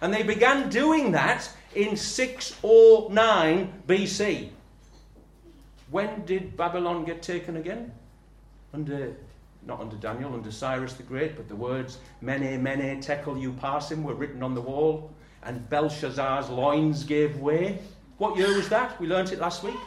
[0.00, 4.50] And they began doing that in 609 BC.
[5.90, 7.92] When did Babylon get taken again?
[8.72, 9.16] Under,
[9.66, 14.14] not under Daniel, under Cyrus the Great, but the words Mene, Mene, Tekel, Upharsin were
[14.14, 15.10] written on the wall,
[15.42, 17.78] and Belshazzar's loins gave way.
[18.18, 19.00] What year was that?
[19.00, 19.78] We learnt it last week.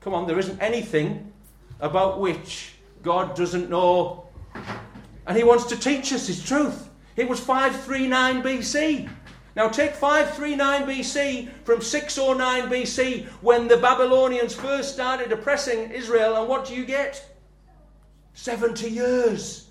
[0.00, 1.32] Come on, there isn't anything
[1.80, 4.28] about which God doesn't know.
[5.26, 6.88] And He wants to teach us His truth.
[7.16, 9.08] It was 539 BC.
[9.56, 16.48] Now take 539 BC from 609 BC when the Babylonians first started oppressing Israel, and
[16.48, 17.36] what do you get?
[18.34, 19.68] 70 years.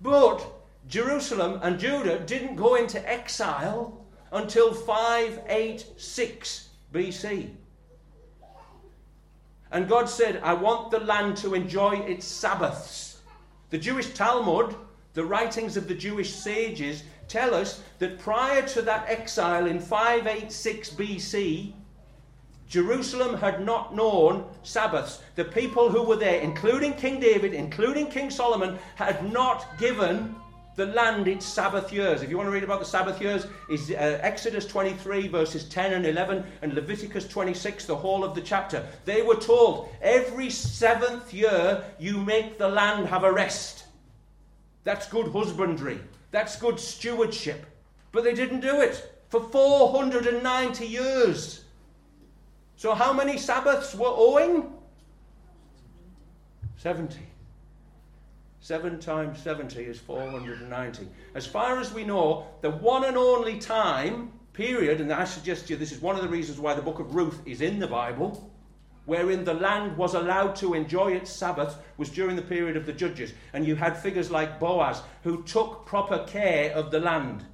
[0.00, 0.44] But
[0.88, 7.50] Jerusalem and Judah didn't go into exile until 586 BC.
[9.72, 13.20] And God said, I want the land to enjoy its Sabbaths.
[13.70, 14.76] The Jewish Talmud,
[15.14, 20.90] the writings of the Jewish sages, tell us that prior to that exile in 586
[20.90, 21.72] BC,
[22.68, 25.20] Jerusalem had not known Sabbaths.
[25.36, 30.34] The people who were there, including King David, including King Solomon, had not given
[30.76, 32.22] the land its Sabbath years.
[32.22, 35.92] If you want to read about the Sabbath years, is uh, Exodus 23 verses 10
[35.92, 38.86] and 11 and Leviticus 26, the whole of the chapter.
[39.04, 43.84] They were told every seventh year you make the land have a rest.
[44.84, 46.00] That's good husbandry.
[46.30, 47.66] That's good stewardship.
[48.10, 51.64] But they didn't do it for 490 years.
[52.76, 54.72] So, how many Sabbaths were owing?
[56.78, 57.31] 70.
[58.62, 61.08] 7 times 70 is 490.
[61.34, 65.72] As far as we know, the one and only time, period, and I suggest to
[65.72, 67.88] you this is one of the reasons why the book of Ruth is in the
[67.88, 68.52] Bible,
[69.04, 72.92] wherein the land was allowed to enjoy its Sabbath was during the period of the
[72.92, 73.32] judges.
[73.52, 77.44] And you had figures like Boaz who took proper care of the land.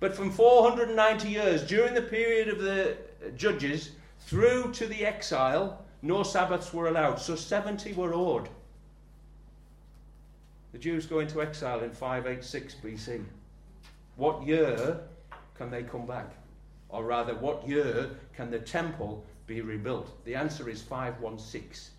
[0.00, 2.96] But from 490 years, during the period of the
[3.36, 7.20] judges, through to the exile, no Sabbaths were allowed.
[7.20, 8.48] So 70 were owed.
[10.76, 13.24] The Jews go into exile in 586 BC.
[14.16, 15.00] What year
[15.56, 16.30] can they come back?
[16.90, 20.22] Or rather, what year can the temple be rebuilt?
[20.26, 21.94] The answer is 516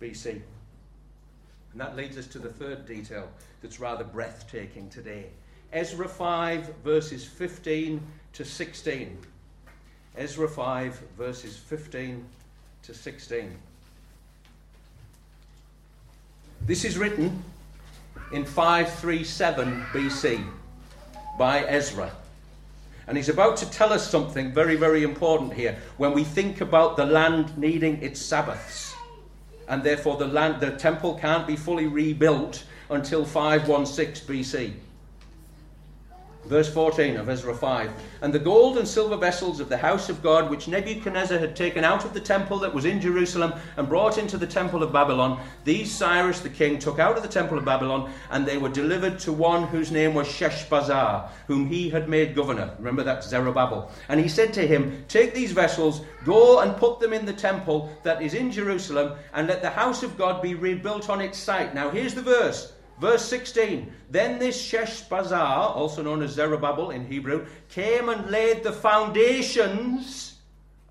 [0.00, 0.30] BC.
[0.30, 3.28] And that leads us to the third detail
[3.60, 5.26] that's rather breathtaking today.
[5.70, 8.00] Ezra 5, verses 15
[8.32, 9.18] to 16.
[10.16, 12.24] Ezra 5, verses 15
[12.84, 13.54] to 16.
[16.64, 17.44] This is written
[18.32, 20.44] in 537 BC
[21.38, 22.10] by Ezra.
[23.06, 26.96] And he's about to tell us something very, very important here when we think about
[26.96, 28.94] the land needing its Sabbaths.
[29.68, 34.72] And therefore, the, land, the temple can't be fully rebuilt until 516 BC.
[36.44, 37.90] Verse 14 of Ezra 5.
[38.20, 41.84] And the gold and silver vessels of the house of God, which Nebuchadnezzar had taken
[41.84, 45.40] out of the temple that was in Jerusalem and brought into the temple of Babylon,
[45.64, 49.20] these Cyrus the king took out of the temple of Babylon, and they were delivered
[49.20, 52.74] to one whose name was Sheshbazzar, whom he had made governor.
[52.78, 53.90] Remember that's Zerubbabel.
[54.08, 57.96] And he said to him, Take these vessels, go and put them in the temple
[58.02, 61.72] that is in Jerusalem, and let the house of God be rebuilt on its site.
[61.72, 62.72] Now here's the verse.
[63.02, 68.72] Verse 16 Then this Sheshbazzar, also known as Zerubbabel in Hebrew, came and laid the
[68.72, 70.38] foundations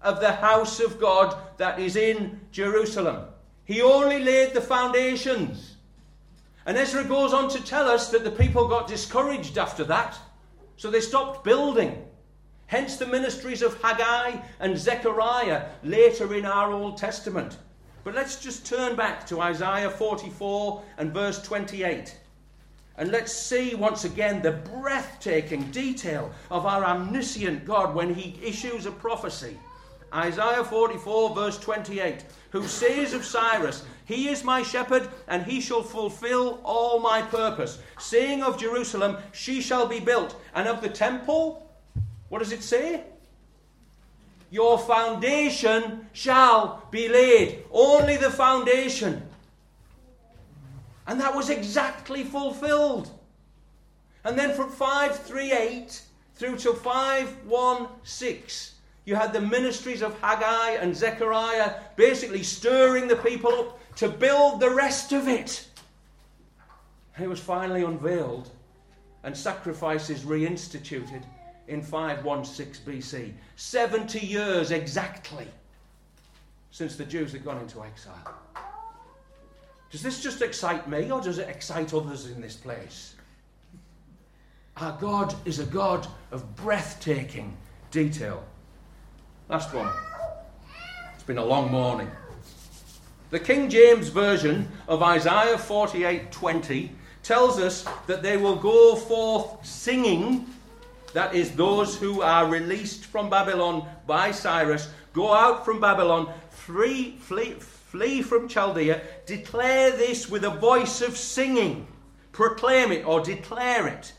[0.02, 3.28] of the house of God that is in Jerusalem.
[3.64, 5.78] He only laid the foundations.
[6.66, 10.20] And Ezra goes on to tell us that the people got discouraged after that,
[10.76, 12.06] so they stopped building.
[12.66, 17.58] Hence the ministries of Haggai and Zechariah later in our Old Testament.
[18.04, 22.18] But let's just turn back to Isaiah 44 and verse 28.
[22.98, 28.86] And let's see once again the breathtaking detail of our omniscient God when he issues
[28.86, 29.58] a prophecy.
[30.14, 35.84] Isaiah 44, verse 28, who says of Cyrus, He is my shepherd, and he shall
[35.84, 37.80] fulfill all my purpose.
[37.98, 40.36] Saying of Jerusalem, She shall be built.
[40.54, 41.72] And of the temple,
[42.28, 43.04] what does it say?
[44.52, 47.64] Your foundation shall be laid.
[47.72, 49.24] Only the foundation.
[51.08, 53.10] And that was exactly fulfilled.
[54.24, 56.02] And then from 538
[56.36, 63.52] through to 516, you had the ministries of Haggai and Zechariah basically stirring the people
[63.52, 65.66] up to build the rest of it.
[67.16, 68.52] And it was finally unveiled
[69.24, 71.24] and sacrifices reinstituted
[71.72, 73.32] in 516 BC.
[73.56, 75.48] 70 years exactly
[76.72, 78.36] since the Jews had gone into exile.
[79.90, 83.16] Does this just excite me or does it excite others in this place?
[84.78, 87.56] Our God is a God of breathtaking
[87.90, 88.44] detail.
[89.50, 89.92] Last one.
[91.14, 92.10] It's been a long morning.
[93.30, 96.90] The King James Version of Isaiah 48:20
[97.24, 100.48] tells us that they will go forth singing
[101.12, 107.18] that is, those who are released from Babylon by Cyrus, go out from Babylon, flee,
[107.20, 111.88] flee, flee from Chaldea, declare this with a voice of singing,
[112.32, 114.14] proclaim it or declare it.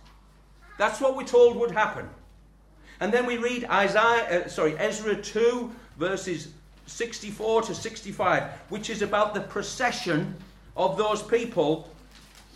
[0.78, 2.08] That's what we're told would happen.
[3.00, 6.48] And then we read Isaiah, uh, sorry, Ezra 2, verses
[6.86, 10.36] 64 to 65, which is about the procession
[10.76, 11.88] of those people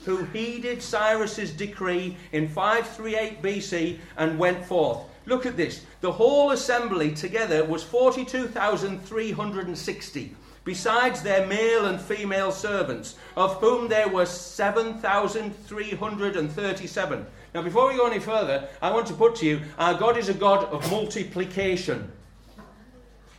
[0.06, 5.00] who heeded Cyrus's decree in 538 BC and went forth.
[5.26, 5.84] Look at this.
[6.00, 14.06] The whole assembly together was 42,360, besides their male and female servants, of whom there
[14.08, 17.26] were 7,337.
[17.52, 20.28] Now, before we go any further, I want to put to you our God is
[20.28, 22.12] a God of multiplication.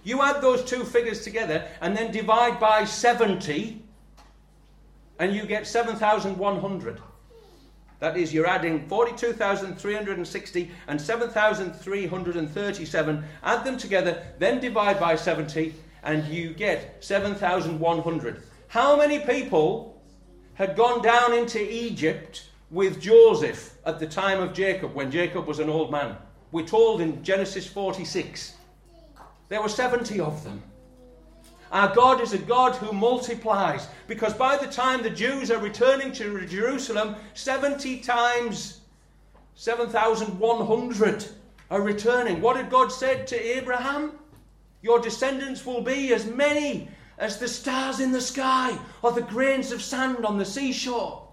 [0.04, 3.82] You add those two figures together and then divide by 70,
[5.20, 7.02] and you get 7,100.
[8.00, 13.24] That is, you're adding 42,360 and 7,337.
[13.44, 18.44] Add them together, then divide by 70, and you get 7,100.
[18.68, 20.00] How many people
[20.54, 25.60] had gone down into Egypt with Joseph at the time of Jacob, when Jacob was
[25.60, 26.18] an old man?
[26.52, 28.54] We're told in Genesis 46.
[29.50, 30.62] There were 70 of them.
[31.72, 36.12] Our God is a God who multiplies because by the time the Jews are returning
[36.14, 38.82] to Jerusalem, 70 times
[39.56, 41.26] 7,100
[41.70, 42.42] are returning.
[42.42, 44.14] What had God said to Abraham?
[44.82, 49.72] Your descendants will be as many as the stars in the sky or the grains
[49.72, 51.28] of sand on the seashore.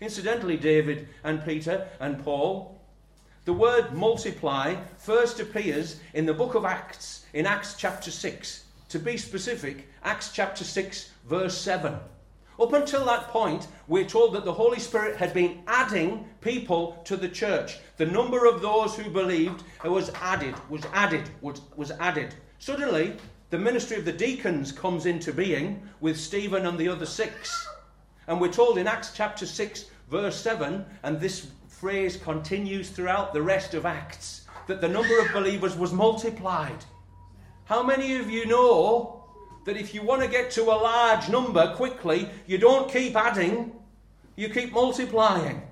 [0.00, 2.80] Incidentally, David and Peter and Paul,
[3.44, 8.64] the word multiply first appears in the book of Acts, in Acts chapter 6.
[8.90, 11.94] To be specific, Acts chapter 6, verse 7.
[12.58, 17.16] Up until that point, we're told that the Holy Spirit had been adding people to
[17.16, 17.78] the church.
[17.98, 22.34] The number of those who believed was added, was added, was, was added.
[22.58, 23.16] Suddenly,
[23.50, 27.68] the ministry of the deacons comes into being with Stephen and the other six.
[28.26, 33.42] And we're told in Acts chapter 6, verse 7, and this phrase continues throughout the
[33.42, 36.84] rest of Acts, that the number of believers was multiplied.
[37.70, 39.22] How many of you know
[39.64, 43.70] that if you want to get to a large number quickly, you don't keep adding,
[44.34, 45.62] you keep multiplying?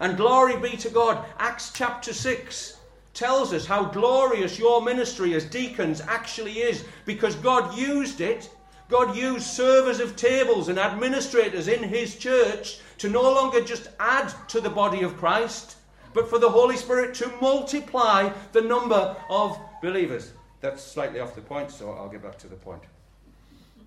[0.00, 1.22] And glory be to God.
[1.38, 2.78] Acts chapter 6
[3.12, 8.48] tells us how glorious your ministry as deacons actually is because God used it.
[8.88, 14.32] God used servers of tables and administrators in his church to no longer just add
[14.48, 15.76] to the body of Christ,
[16.14, 20.32] but for the Holy Spirit to multiply the number of believers
[20.62, 22.82] that's slightly off the point, so I'll get back to the point.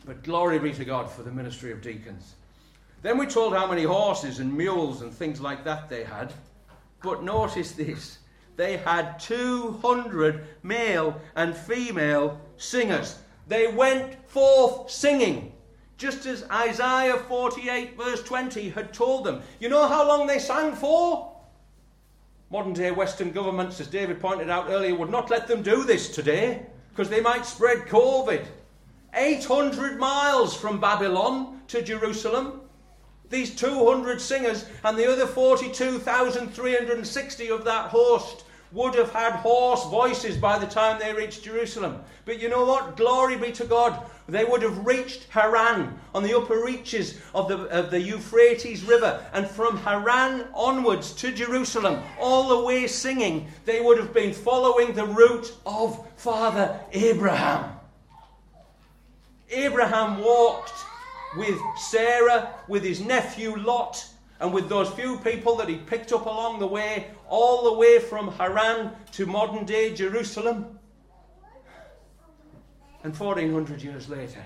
[0.06, 2.36] But glory be to God for the ministry of deacons.
[3.02, 6.34] Then we told how many horses and mules and things like that they had.
[7.02, 8.20] But notice this
[8.58, 13.20] they had 200 male and female singers.
[13.48, 15.54] They went forth singing,
[15.98, 19.42] just as Isaiah 48, verse 20, had told them.
[19.60, 21.35] You know how long they sang for?
[22.52, 26.10] Modern day Western governments, as David pointed out earlier, would not let them do this
[26.10, 28.46] today because they might spread COVID.
[29.14, 32.62] 800 miles from Babylon to Jerusalem.
[33.30, 38.45] These 200 singers and the other 42,360 of that host
[38.76, 42.02] would have had hoarse voices by the time they reached Jerusalem.
[42.26, 42.98] But you know what?
[42.98, 44.06] Glory be to God.
[44.28, 49.26] They would have reached Haran on the upper reaches of the, of the Euphrates River.
[49.32, 54.94] And from Haran onwards to Jerusalem, all the way singing, they would have been following
[54.94, 57.72] the route of Father Abraham.
[59.52, 60.74] Abraham walked
[61.38, 64.06] with Sarah, with his nephew Lot,
[64.40, 68.00] and with those few people that he picked up along the way, all the way
[68.00, 70.78] from Haran to modern day Jerusalem.
[73.04, 74.44] And 1400 years later,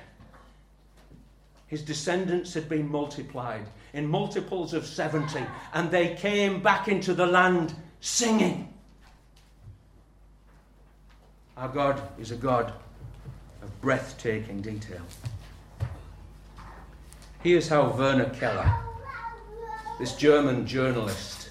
[1.67, 5.39] his descendants had been multiplied in multiples of 70,
[5.73, 8.71] and they came back into the land singing.
[11.57, 12.73] Our God is a God
[13.61, 15.01] of breathtaking detail.
[17.41, 18.88] Here's how Werner Keller
[19.99, 21.49] this German journalist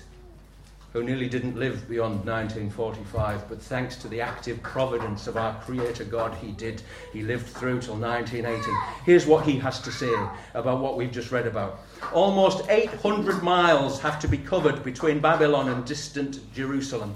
[0.94, 6.04] who nearly didn't live beyond 1945, but thanks to the active providence of our Creator
[6.04, 6.80] God, he did.
[7.12, 8.70] He lived through till 1980.
[9.04, 10.10] Here's what he has to say
[10.54, 11.80] about what we've just read about.
[12.14, 17.14] Almost 800 miles have to be covered between Babylon and distant Jerusalem,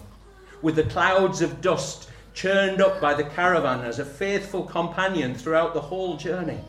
[0.61, 5.73] with the clouds of dust churned up by the caravan as a faithful companion throughout
[5.73, 6.61] the whole journey.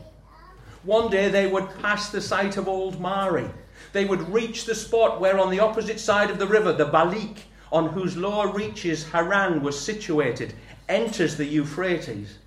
[0.84, 3.50] One day they would pass the site of Old Mari
[3.94, 7.38] they would reach the spot where, on the opposite side of the river, the Balik,
[7.70, 10.52] on whose lower reaches Haran was situated,
[10.88, 12.38] enters the Euphrates.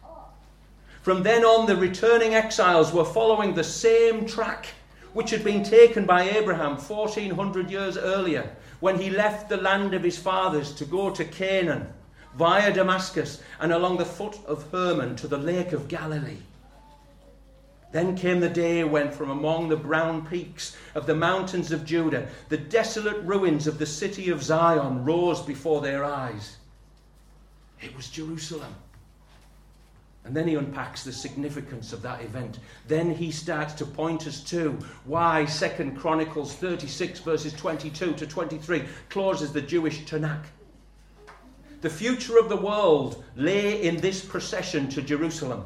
[1.02, 4.68] From then on, the returning exiles were following the same track
[5.14, 10.04] which had been taken by Abraham 1400 years earlier when he left the land of
[10.04, 11.88] his fathers to go to Canaan
[12.38, 16.42] via Damascus and along the foot of Hermon to the lake of Galilee.
[17.98, 22.28] Then came the day when, from among the brown peaks of the mountains of Judah,
[22.48, 26.58] the desolate ruins of the city of Zion rose before their eyes.
[27.82, 28.76] It was Jerusalem.
[30.24, 32.60] And then he unpacks the significance of that event.
[32.88, 38.84] Then he starts to point us to why Second Chronicles 36, verses 22 to 23,
[39.10, 40.46] closes the Jewish Tanakh.
[41.82, 45.66] The future of the world lay in this procession to Jerusalem,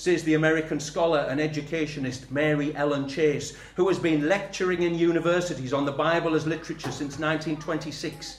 [0.00, 5.74] says the American scholar and educationist Mary Ellen Chase, who has been lecturing in universities
[5.74, 8.38] on the Bible as literature since 1926.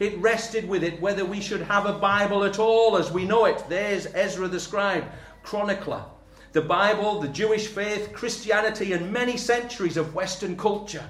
[0.00, 3.44] It rested with it whether we should have a Bible at all as we know
[3.44, 3.64] it.
[3.68, 5.04] There's Ezra the scribe,
[5.44, 6.04] chronicler.
[6.52, 11.08] The Bible, the Jewish faith, Christianity, and many centuries of Western culture.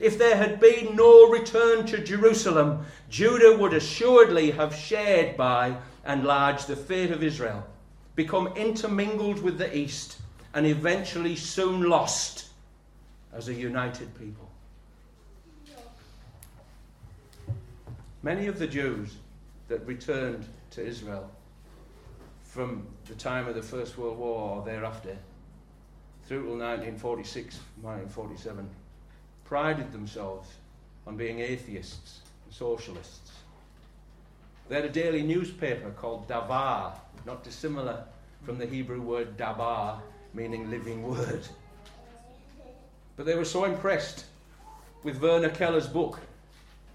[0.00, 6.24] If there had been no return to Jerusalem, Judah would assuredly have shared by and
[6.24, 7.66] large the fate of Israel,
[8.14, 10.18] become intermingled with the East,
[10.54, 12.48] and eventually soon lost
[13.32, 14.48] as a united people.
[18.22, 19.16] Many of the Jews
[19.68, 21.30] that returned to Israel
[22.42, 25.16] from the time of the First World War or thereafter,
[26.26, 28.70] through till 1946, 1947,
[29.44, 30.48] prided themselves
[31.06, 33.32] on being atheists and socialists.
[34.68, 36.92] They had a daily newspaper called Davar,
[37.26, 38.04] not dissimilar
[38.44, 40.02] from the Hebrew word dabar,
[40.34, 41.46] meaning living word.
[43.16, 44.24] But they were so impressed
[45.02, 46.20] with Werner Keller's book.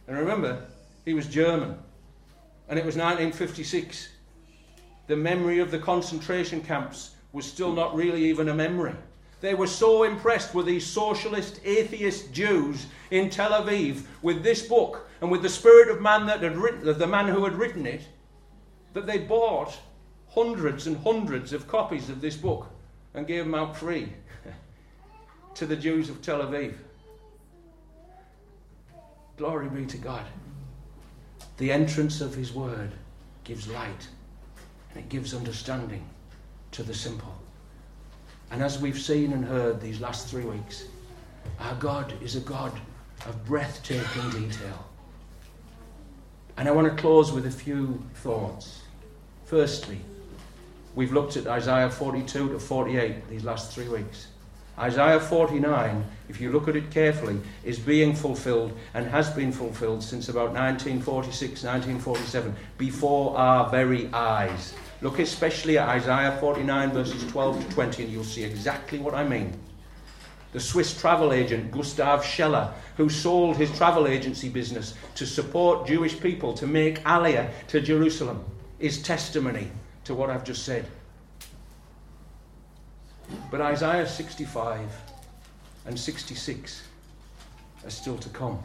[0.08, 0.66] And remember,
[1.06, 1.78] he was German.
[2.68, 4.10] And it was 1956.
[5.08, 8.94] The memory of the concentration camps was still not really even a memory.
[9.42, 15.08] They were so impressed with these socialist, atheist Jews in Tel Aviv with this book
[15.22, 18.02] and with the spirit of man that had written, the man who had written it,
[18.94, 19.78] that they bought
[20.30, 22.68] hundreds and hundreds of copies of this book
[23.14, 24.14] and gave them out free
[25.56, 26.76] to the Jews of Tel Aviv.
[29.38, 30.26] Glory be to God.
[31.58, 32.92] The entrance of His Word
[33.44, 34.08] gives light
[34.90, 36.06] and it gives understanding
[36.72, 37.36] to the simple.
[38.52, 40.86] And as we've seen and heard these last three weeks,
[41.60, 42.72] our God is a God
[43.26, 44.86] of breathtaking detail.
[46.58, 48.82] And I want to close with a few thoughts.
[49.46, 50.00] Firstly,
[51.00, 54.28] we've looked at Isaiah 42 to 48 these last three weeks.
[54.78, 60.04] Isaiah 49, if you look at it carefully, is being fulfilled and has been fulfilled
[60.04, 64.74] since about 1946, 1947, before our very eyes.
[65.00, 69.24] Look especially at Isaiah 49, verses 12 to 20, and you'll see exactly what I
[69.24, 69.58] mean.
[70.52, 76.20] The Swiss travel agent Gustav Scheller, who sold his travel agency business to support Jewish
[76.20, 78.44] people to make Aliyah to Jerusalem,
[78.80, 79.72] is testimony
[80.06, 80.86] to what I've just said.
[83.52, 84.80] But Isaiah 65
[85.86, 86.84] and 66
[87.84, 88.62] are still to come.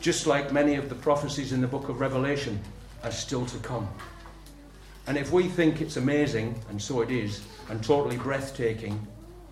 [0.00, 2.60] Just like many of the prophecies in the book of Revelation
[3.02, 3.88] are still to come.
[5.06, 9.06] And if we think it's amazing, and so it is, and totally breathtaking,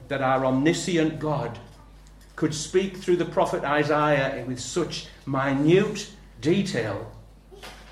[0.08, 1.58] that our omniscient God
[2.36, 6.10] could speak through the prophet Isaiah with such minute
[6.40, 7.10] detail,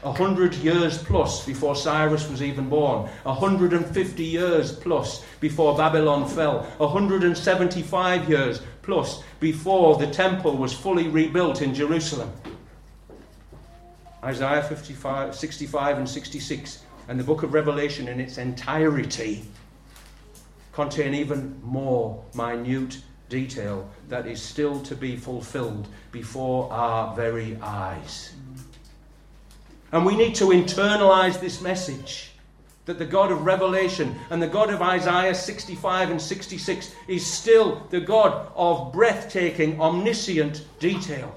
[0.07, 5.25] a hundred years plus before Cyrus was even born, a hundred and fifty years plus
[5.41, 11.61] before Babylon fell, a hundred and seventy-five years plus before the temple was fully rebuilt
[11.61, 12.31] in Jerusalem.
[14.23, 19.45] Isaiah 55, 65 and 66 and the book of Revelation in its entirety
[20.73, 22.99] contain even more minute
[23.29, 28.35] detail that is still to be fulfilled before our very eyes.
[29.93, 32.33] And we need to internalize this message
[32.87, 37.87] that the God of Revelation and the God of Isaiah 65 and 66 is still
[37.91, 41.37] the God of breathtaking, omniscient detail.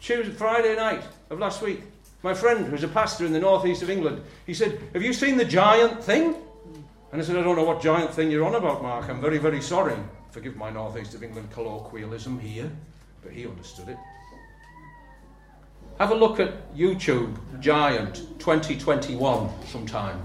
[0.00, 1.82] Tuesday, Friday night of last week,
[2.22, 5.38] my friend, who's a pastor in the northeast of England, he said, Have you seen
[5.38, 6.34] the giant thing?
[7.12, 9.08] And I said, I don't know what giant thing you're on about, Mark.
[9.08, 9.96] I'm very, very sorry.
[10.30, 12.70] Forgive my northeast of England colloquialism here,
[13.22, 13.96] but he understood it.
[16.00, 20.18] Have a look at YouTube Giant 2021 sometime.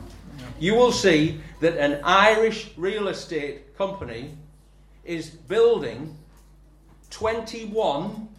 [0.58, 4.38] You will see that an Irish real estate company
[5.04, 6.18] is building
[7.10, 8.30] 21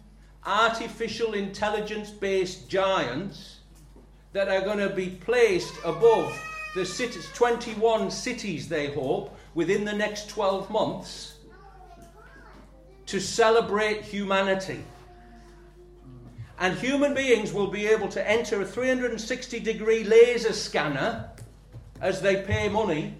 [0.47, 3.57] artificial intelligence based giants
[4.33, 6.35] that are going to be placed above
[6.73, 11.35] the cities, 21 cities, they hope, within the next 12 months
[13.05, 14.83] to celebrate humanity.
[16.59, 21.29] And human beings will be able to enter a 360 degree laser scanner
[22.01, 23.15] as they pay money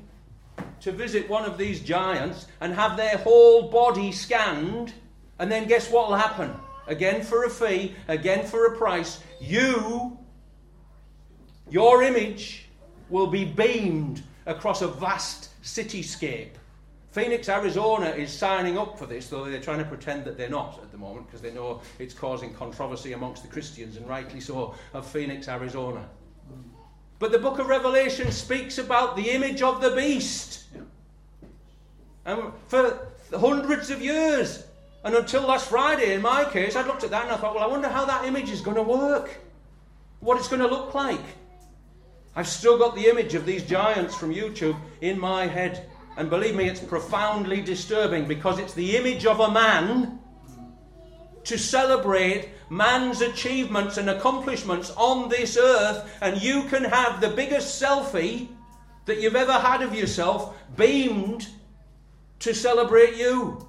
[0.81, 4.93] to visit one of these giants and have their whole body scanned.
[5.39, 6.53] And then guess what will happen?
[6.88, 10.17] again for a fee, again for a price, you,
[11.69, 12.65] your image,
[13.09, 16.55] will be beamed across a vast cityscape
[17.18, 20.78] Phoenix, Arizona is signing up for this, though they're trying to pretend that they're not
[20.84, 24.76] at the moment because they know it's causing controversy amongst the Christians, and rightly so,
[24.93, 26.07] of Phoenix, Arizona.
[27.18, 30.65] But the book of Revelation speaks about the image of the beast.
[32.24, 34.68] And for hundreds of years,
[35.03, 37.63] and until last Friday, in my case, I looked at that and I thought, well,
[37.63, 39.39] I wonder how that image is going to work,
[40.20, 41.26] what it's going to look like.
[42.36, 45.89] I've still got the image of these giants from YouTube in my head.
[46.18, 50.20] And believe me, it's profoundly disturbing because it's the image of a man
[51.43, 56.11] to celebrate man's achievements and accomplishments on this earth.
[56.20, 58.47] And you can have the biggest selfie
[59.05, 61.47] that you've ever had of yourself beamed
[62.39, 63.63] to celebrate you.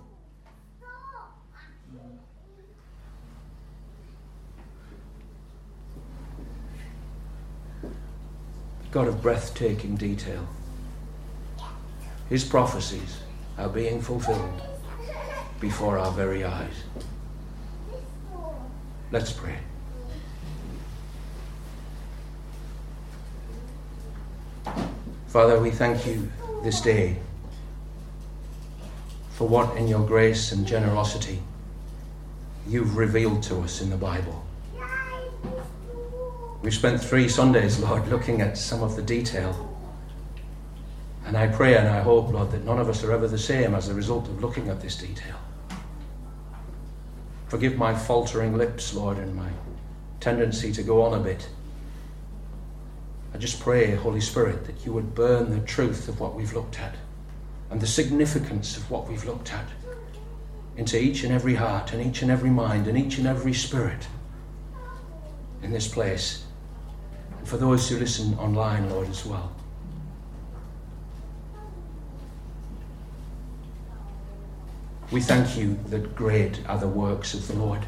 [8.91, 10.49] God of breathtaking detail.
[12.29, 13.23] His prophecies
[13.57, 14.63] are being fulfilled
[15.61, 16.85] before our very eyes.
[19.11, 19.57] Let's pray.
[25.29, 26.31] Father, we thank you
[26.63, 27.17] this day
[29.33, 31.41] for what in your grace and generosity
[32.67, 34.45] you've revealed to us in the Bible.
[36.61, 39.78] We've spent three Sundays, Lord, looking at some of the detail
[41.29, 43.75] and I pray and I hope, Lord, that none of us are ever the same
[43.75, 45.37] as a result of looking at this detail.
[47.49, 49.51] Forgive my faltering lips, Lord, and my
[50.21, 51.47] tendency to go on a bit.
[53.35, 56.81] I just pray, Holy Spirit, that you would burn the truth of what we've looked
[56.81, 56.95] at
[57.71, 59.67] and the significance of what we've looked at
[60.79, 64.09] into each and every heart and each and every mind and each and every spirit
[65.63, 66.47] in this place.
[67.39, 69.53] And for those who listen online, Lord, as well.
[75.11, 77.87] We thank you that great are the works of the Lord,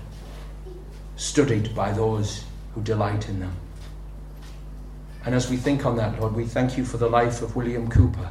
[1.16, 2.45] studied by those
[2.75, 3.55] who delight in them.
[5.27, 7.91] And as we think on that, Lord, we thank you for the life of William
[7.91, 8.31] Cooper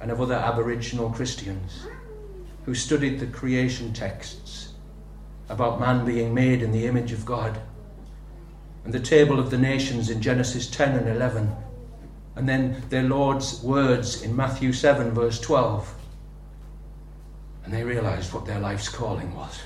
[0.00, 1.86] and of other Aboriginal Christians
[2.64, 4.72] who studied the creation texts
[5.48, 7.60] about man being made in the image of God
[8.84, 11.54] and the table of the nations in Genesis 10 and 11,
[12.34, 15.94] and then their Lord's words in Matthew 7, verse 12
[17.64, 19.60] and they realized what their life's calling was.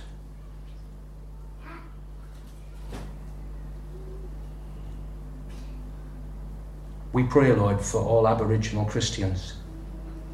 [7.13, 9.55] We pray, Lord, for all Aboriginal Christians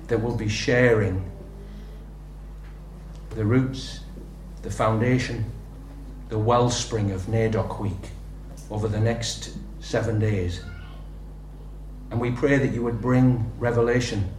[0.06, 1.30] that will be sharing
[3.30, 4.00] the roots,
[4.62, 5.44] the foundation,
[6.30, 8.10] the wellspring of NAIDOC Week
[8.70, 10.62] over the next seven days.
[12.10, 14.32] And we pray that you would bring revelation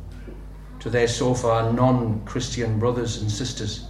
[0.81, 3.85] to their so far non Christian brothers and sisters.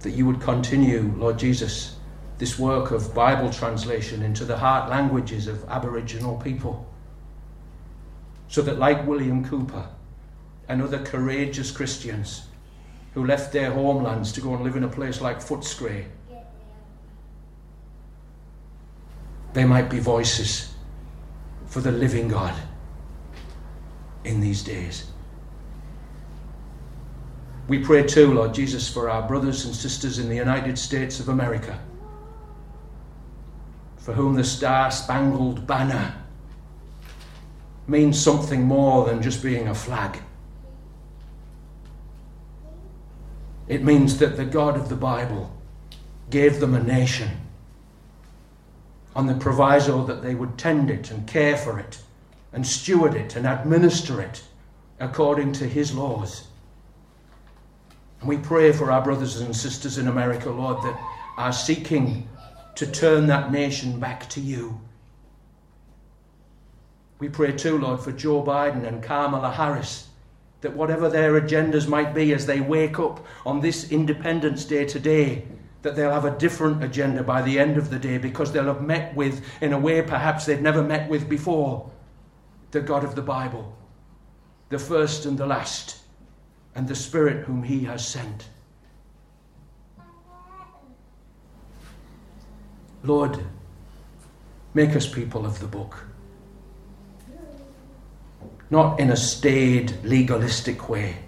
[0.00, 1.96] That you would continue, Lord Jesus,
[2.38, 6.86] this work of Bible translation into the heart languages of Aboriginal people.
[8.48, 9.88] So that, like William Cooper
[10.68, 12.46] and other courageous Christians
[13.14, 16.04] who left their homelands to go and live in a place like Footscray,
[19.54, 20.72] they might be voices
[21.66, 22.54] for the living God
[24.24, 25.10] in these days.
[27.66, 31.28] We pray too, Lord Jesus, for our brothers and sisters in the United States of
[31.28, 31.78] America,
[33.96, 36.14] for whom the Star Spangled Banner
[37.86, 40.20] means something more than just being a flag.
[43.66, 45.50] It means that the God of the Bible
[46.28, 47.30] gave them a nation
[49.16, 51.98] on the proviso that they would tend it and care for it
[52.54, 54.42] and steward it and administer it
[55.00, 56.46] according to his laws.
[58.20, 60.98] And we pray for our brothers and sisters in America, Lord, that
[61.36, 62.28] are seeking
[62.76, 64.80] to turn that nation back to you.
[67.18, 70.08] We pray too, Lord, for Joe Biden and Kamala Harris,
[70.60, 75.44] that whatever their agendas might be as they wake up on this Independence Day today,
[75.82, 78.80] that they'll have a different agenda by the end of the day because they'll have
[78.80, 81.90] met with, in a way perhaps they've never met with before,
[82.74, 83.72] the God of the Bible,
[84.68, 85.98] the first and the last,
[86.74, 88.48] and the Spirit whom He has sent.
[93.04, 93.38] Lord,
[94.74, 96.04] make us people of the book.
[98.70, 101.18] Not in a staid, legalistic way,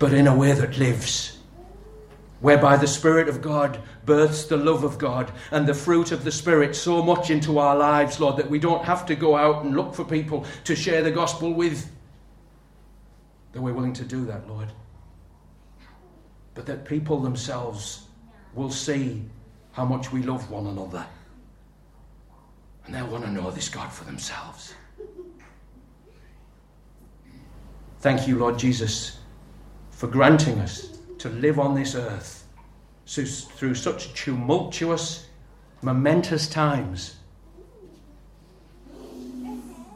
[0.00, 1.38] but in a way that lives
[2.40, 6.32] whereby the Spirit of God births the love of God and the fruit of the
[6.32, 9.76] Spirit so much into our lives, Lord, that we don't have to go out and
[9.76, 11.90] look for people to share the gospel with.
[13.52, 14.68] that we're willing to do that, Lord.
[16.54, 18.06] But that people themselves
[18.54, 19.24] will see
[19.72, 21.04] how much we love one another.
[22.86, 24.74] And they'll want to know this God for themselves.
[28.00, 29.18] Thank you, Lord Jesus,
[29.90, 32.46] for granting us to live on this earth
[33.06, 35.26] through such tumultuous,
[35.82, 37.16] momentous times.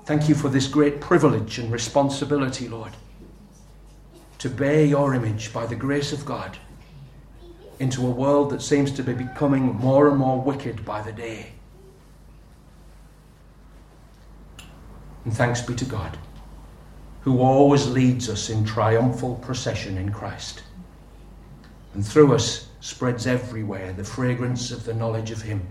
[0.04, 2.92] Thank you for this great privilege and responsibility, Lord,
[4.38, 6.58] to bear your image by the grace of God
[7.78, 11.52] into a world that seems to be becoming more and more wicked by the day.
[15.24, 16.18] And thanks be to God
[17.22, 20.62] who always leads us in triumphal procession in Christ,
[21.94, 25.66] and through us spreads everywhere the fragrance of the knowledge of Him.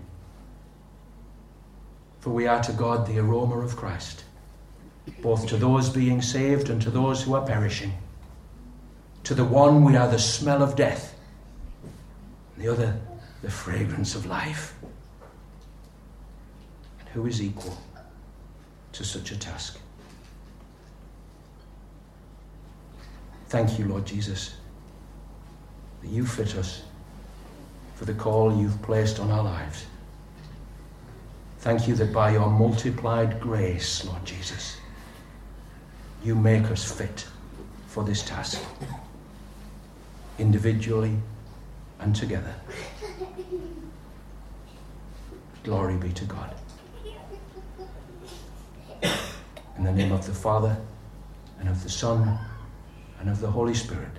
[2.20, 4.24] For we are to God the aroma of Christ,
[5.20, 7.92] both to those being saved and to those who are perishing.
[9.24, 11.14] To the one we are the smell of death,
[12.54, 12.98] and the other
[13.42, 14.74] the fragrance of life.
[17.00, 17.76] And who is equal
[18.92, 19.78] to such a task?
[23.48, 24.54] Thank you, Lord Jesus,
[26.04, 26.82] that you fit us
[27.94, 29.86] for the call you've placed on our lives.
[31.60, 34.76] Thank you that by your multiplied grace, Lord Jesus,
[36.22, 37.26] you make us fit
[37.86, 38.62] for this task,
[40.38, 41.16] individually
[42.00, 42.54] and together.
[45.62, 46.54] Glory be to God.
[49.78, 50.76] In the name of the Father,
[51.60, 52.38] and of the Son,
[53.20, 54.10] and of the Holy Spirit,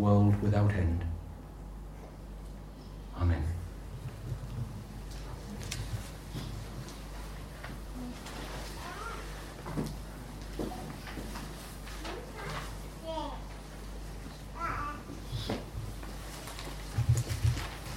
[0.00, 1.04] world without end.
[3.20, 3.59] Amen.